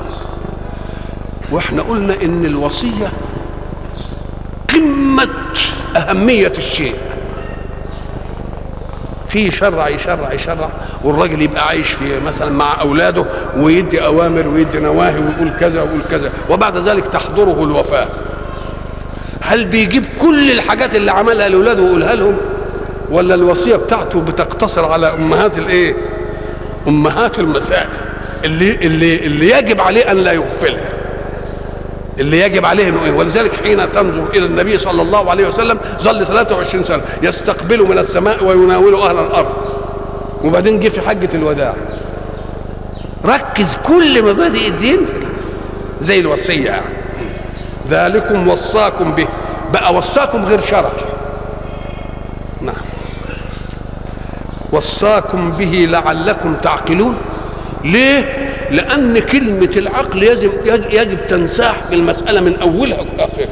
وإحنا 1.52 1.82
قلنا 1.82 2.14
إن 2.24 2.46
الوصية 2.46 3.12
قمة 4.74 5.30
أهمية 5.98 6.54
الشيء. 6.58 6.96
في 9.34 9.52
شرع 9.52 9.90
يشرع 9.90 10.34
يشرع 10.34 10.70
والراجل 11.04 11.42
يبقى 11.42 11.68
عايش 11.68 11.92
في 11.92 12.20
مثلا 12.20 12.52
مع 12.52 12.82
أولاده 12.82 13.26
ويدي 13.58 14.06
أوامر 14.06 14.48
ويدي 14.48 14.80
نواهي 14.80 15.16
ويقول 15.20 15.52
كذا 15.60 15.82
ويقول 15.82 16.02
كذا 16.12 16.32
وبعد 16.50 16.78
ذلك 16.78 17.06
تحضره 17.08 17.64
الوفاه 17.64 18.08
هل 19.42 19.66
بيجيب 19.66 20.06
كل 20.22 20.52
الحاجات 20.52 20.96
اللي 20.96 21.12
عملها 21.12 21.50
لأولاده 21.50 21.82
ويقولها 21.84 22.16
لهم؟ 22.16 22.38
ولا 23.10 23.36
الوصية 23.36 23.76
بتاعته 23.76 24.22
بتقتصر 24.22 24.86
على 24.86 25.08
أمهات 25.14 25.58
الإيه؟ 25.58 25.96
أمهات 26.88 27.40
المسائل 27.40 27.90
اللي 28.44 28.72
اللي 28.72 29.16
اللي 29.26 29.50
يجب 29.50 29.82
عليه 29.82 30.12
أن 30.12 30.18
لا 30.18 30.32
يغفلها 30.32 30.90
اللي 32.20 32.40
يجب 32.40 32.66
عليه 32.66 32.90
انه 32.90 33.06
إيه؟ 33.06 33.12
ولذلك 33.12 33.56
حين 33.64 33.92
تنظر 33.92 34.30
إلى 34.34 34.46
النبي 34.46 34.78
صلى 34.78 35.02
الله 35.02 35.32
عليه 35.32 35.48
وسلم 35.48 35.80
ظل 36.02 36.26
23 36.26 36.84
سنة 36.84 37.04
يستقبل 37.24 37.84
من 37.90 37.98
السماء 37.98 38.44
ويناول 38.44 38.96
أهل 38.96 39.20
الأرض. 39.20 39.54
وبعدين 40.44 40.80
جه 40.80 40.90
في 40.90 41.02
حجة 41.02 41.30
الوداع. 41.34 41.74
ركز 43.26 43.78
كل 43.84 44.24
مبادئ 44.24 44.68
الدين 44.68 44.98
زي 46.02 46.20
الوصية. 46.20 46.66
يعني 46.66 46.86
ذلكم 47.90 48.48
وصاكم 48.48 49.16
به. 49.16 49.28
بقى 49.74 49.94
وصاكم 49.94 50.46
غير 50.46 50.62
شرع 50.62 50.92
نعم. 52.62 52.76
وصاكم 54.72 55.52
به 55.52 55.88
لعلكم 55.90 56.56
تعقلون. 56.56 57.18
ليه؟ 57.84 58.53
لأن 58.74 59.20
كلمة 59.20 59.72
العقل 59.78 60.24
يجب, 60.24 60.52
يجب 60.92 61.28
تنساح 61.28 61.84
في 61.90 61.96
المسألة 61.96 62.42
من 62.42 62.56
أولها 62.56 63.00
وآخرها 63.18 63.48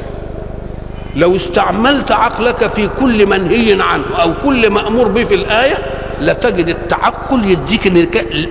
لو 1.16 1.36
استعملت 1.36 2.12
عقلك 2.12 2.66
في 2.66 2.88
كل 2.88 3.26
منهي 3.26 3.82
عنه 3.82 4.04
أو 4.22 4.34
كل 4.44 4.70
مأمور 4.70 5.08
به 5.08 5.24
في 5.24 5.34
الآية 5.34 5.78
لتجد 6.20 6.68
التعقل 6.68 7.44
يديك 7.44 7.86
إن 7.86 8.04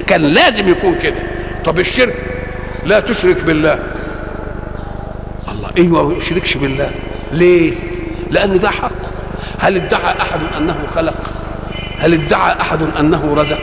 كان 0.07 0.21
لازم 0.21 0.67
يكون 0.69 0.95
كده. 0.95 1.15
طب 1.65 1.79
الشرك؟ 1.79 2.25
لا 2.85 2.99
تشرك 2.99 3.43
بالله. 3.43 3.79
الله 5.51 5.69
أيوه 5.77 6.07
ما 6.07 6.17
يشركش 6.17 6.57
بالله؟ 6.57 6.91
ليه؟ 7.31 7.73
لأن 8.29 8.59
ده 8.59 8.69
حق. 8.69 8.91
هل 9.59 9.75
ادعى 9.75 10.21
أحد 10.21 10.39
أنه 10.57 10.87
خلق؟ 10.95 11.33
هل 11.97 12.13
ادعى 12.13 12.61
أحد 12.61 12.83
أنه 12.99 13.33
رزق؟ 13.33 13.59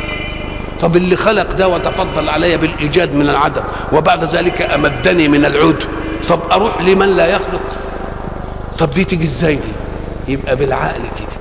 طب 0.80 0.96
اللي 0.96 1.16
خلق 1.16 1.52
ده 1.52 1.68
وتفضل 1.68 2.28
علي 2.28 2.56
بالإيجاد 2.56 3.14
من 3.14 3.28
العدم 3.30 3.62
وبعد 3.92 4.24
ذلك 4.24 4.62
أمدني 4.62 5.28
من 5.28 5.44
العود. 5.44 5.84
طب 6.28 6.40
أروح 6.52 6.80
لمن 6.82 7.16
لا 7.16 7.26
يخلق؟ 7.26 7.60
طب 8.78 8.90
دي 8.90 9.04
تيجي 9.04 9.24
إزاي 9.24 9.54
دي؟ 9.54 9.72
يبقى 10.32 10.56
بالعقل 10.56 11.00
كده. 11.00 11.38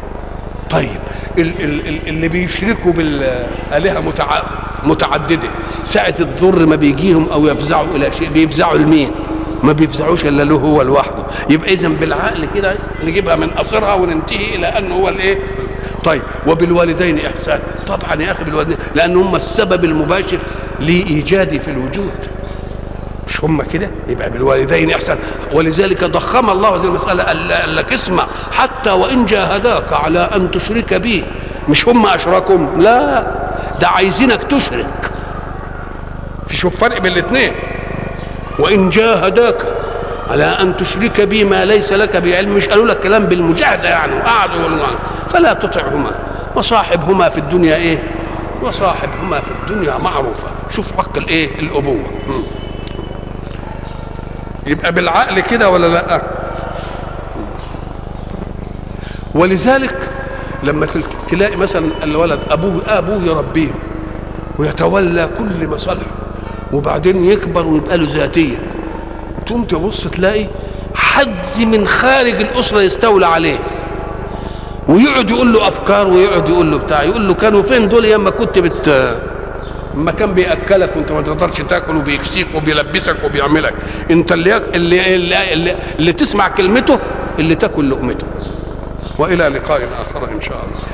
طيب 0.69 0.99
ال- 1.37 1.61
ال- 1.63 1.87
ال- 1.87 2.07
اللي 2.07 2.27
بيشركوا 2.27 2.91
بالآلهة 2.93 3.99
متع... 4.01 4.41
متعددة 4.83 5.49
ساعة 5.83 6.15
الضر 6.19 6.65
ما 6.65 6.75
بيجيهم 6.75 7.29
أو 7.29 7.45
يفزعوا 7.47 7.95
إلى 7.95 8.11
شيء 8.11 8.29
بيفزعوا 8.29 8.77
لمين؟ 8.77 9.11
ما 9.63 9.71
بيفزعوش 9.73 10.25
إلا 10.25 10.43
له 10.43 10.55
هو 10.55 10.81
لوحده. 10.81 11.23
يبقى 11.49 11.73
اذا 11.73 11.87
بالعقل 11.87 12.47
كده 12.55 12.75
نجيبها 13.03 13.35
من 13.35 13.49
قصرها 13.49 13.93
وننتهي 13.93 14.55
إلى 14.55 14.67
أنه 14.67 14.95
هو 14.95 15.09
الإيه؟ 15.09 15.37
طيب 16.07 16.21
وبالوالدين 16.47 17.25
إحسان. 17.25 17.59
طبعا 17.87 18.21
يا 18.21 18.31
أخي 18.31 18.43
بالوالدين 18.43 18.77
لأن 18.95 19.15
هم 19.17 19.35
السبب 19.35 19.85
المباشر 19.85 20.37
لايجادي 20.79 21.59
في 21.59 21.71
الوجود. 21.71 22.27
مش 23.27 23.43
هم 23.43 23.61
كده؟ 23.61 23.89
يبقى 24.07 24.29
بالوالدين 24.29 24.91
إحسان. 24.91 25.17
ولذلك 25.53 26.03
ضخم 26.03 26.49
الله 26.49 26.75
هذه 26.75 26.83
المساله 26.85 27.23
قال 27.23 27.75
لك 27.75 27.93
اسمع 27.93 28.27
حتى 28.51 28.91
وإن 28.91 29.25
جاهداك 29.25 29.93
على 29.93 30.19
أن 30.35 30.51
تشرك 30.51 30.93
بي 30.93 31.23
مش 31.69 31.87
هم 31.87 32.05
اشراكم 32.05 32.81
لا 32.81 33.21
ده 33.81 33.87
عايزينك 33.87 34.43
تشرك. 34.43 35.11
في 36.47 36.57
شوف 36.57 36.75
فرق 36.79 36.97
بين 37.01 37.11
الاثنين. 37.11 37.51
وإن 38.59 38.89
جاهداك 38.89 39.65
على 40.31 40.43
أن 40.45 40.77
تشرك 40.77 41.21
بي 41.21 41.43
ما 41.43 41.65
ليس 41.65 41.93
لك 41.93 42.17
بعلم 42.17 42.55
مش 42.55 42.67
قالوا 42.67 42.85
لك 42.85 42.99
كلام 42.99 43.25
بالمجاهدة 43.25 43.89
يعني 43.89 44.15
وقعدوا 44.15 44.55
يقولوا. 44.55 44.87
فلا 45.27 45.53
تطعهما. 45.53 46.11
وصاحبهما 46.55 47.29
في 47.29 47.37
الدنيا 47.37 47.75
إيه؟ 47.75 48.03
وصاحبهما 48.61 49.39
في 49.39 49.51
الدنيا 49.51 49.97
معروفة. 49.97 50.47
شوف 50.69 50.97
حق 50.97 51.17
الإيه؟ 51.17 51.59
الأبوة. 51.59 51.95
م. 52.27 52.43
يبقى 54.67 54.91
بالعقل 54.91 55.39
كده 55.39 55.69
ولا 55.69 55.87
لأ؟ 55.87 56.21
ولذلك 59.35 60.09
لما 60.63 60.87
تلاقي 61.27 61.57
مثلا 61.57 61.91
الولد 62.03 62.39
أبوه 62.51 62.81
أبوه 62.87 63.23
يربيه 63.23 63.69
ويتولى 64.57 65.29
كل 65.37 65.67
مصالحه 65.67 66.11
وبعدين 66.73 67.25
يكبر 67.25 67.65
ويبقى 67.67 67.97
له 67.97 68.07
ذاتية. 68.13 68.57
تقوم 69.45 69.63
تبص 69.63 70.07
تلاقي 70.07 70.45
حد 70.95 71.61
من 71.61 71.87
خارج 71.87 72.35
الأسرة 72.41 72.81
يستولى 72.81 73.25
عليه. 73.25 73.59
ويقعد 74.87 75.29
يقول 75.29 75.53
له 75.53 75.67
أفكار 75.67 76.07
ويقعد 76.07 76.49
يقول 76.49 76.71
له 76.71 76.77
بتاع. 76.77 77.03
يقول 77.03 77.27
له 77.27 77.33
كانوا 77.33 77.61
فين 77.63 77.89
دول 77.89 78.05
ياما 78.05 78.29
كنت 78.29 78.59
بت 78.59 78.89
ما 79.95 80.11
كان 80.11 80.33
بيأكلك 80.33 80.95
وأنت 80.95 81.11
ما 81.11 81.21
تقدرش 81.21 81.61
تاكل 81.61 81.95
وبيكسيك 81.95 82.47
وبيلبسك 82.55 83.23
وبيعملك. 83.23 83.73
أنت 84.11 84.31
اللي 84.31 84.57
اللي 84.57 85.15
اللي, 85.15 85.53
اللي, 85.53 85.75
اللي 85.99 86.11
تسمع 86.11 86.47
كلمته 86.47 86.99
اللي 87.39 87.55
تاكل 87.55 87.89
لقمته. 87.89 88.27
وإلى 89.19 89.47
لقاء 89.47 89.89
آخر 90.01 90.31
إن 90.31 90.41
شاء 90.41 90.57
الله. 90.65 90.86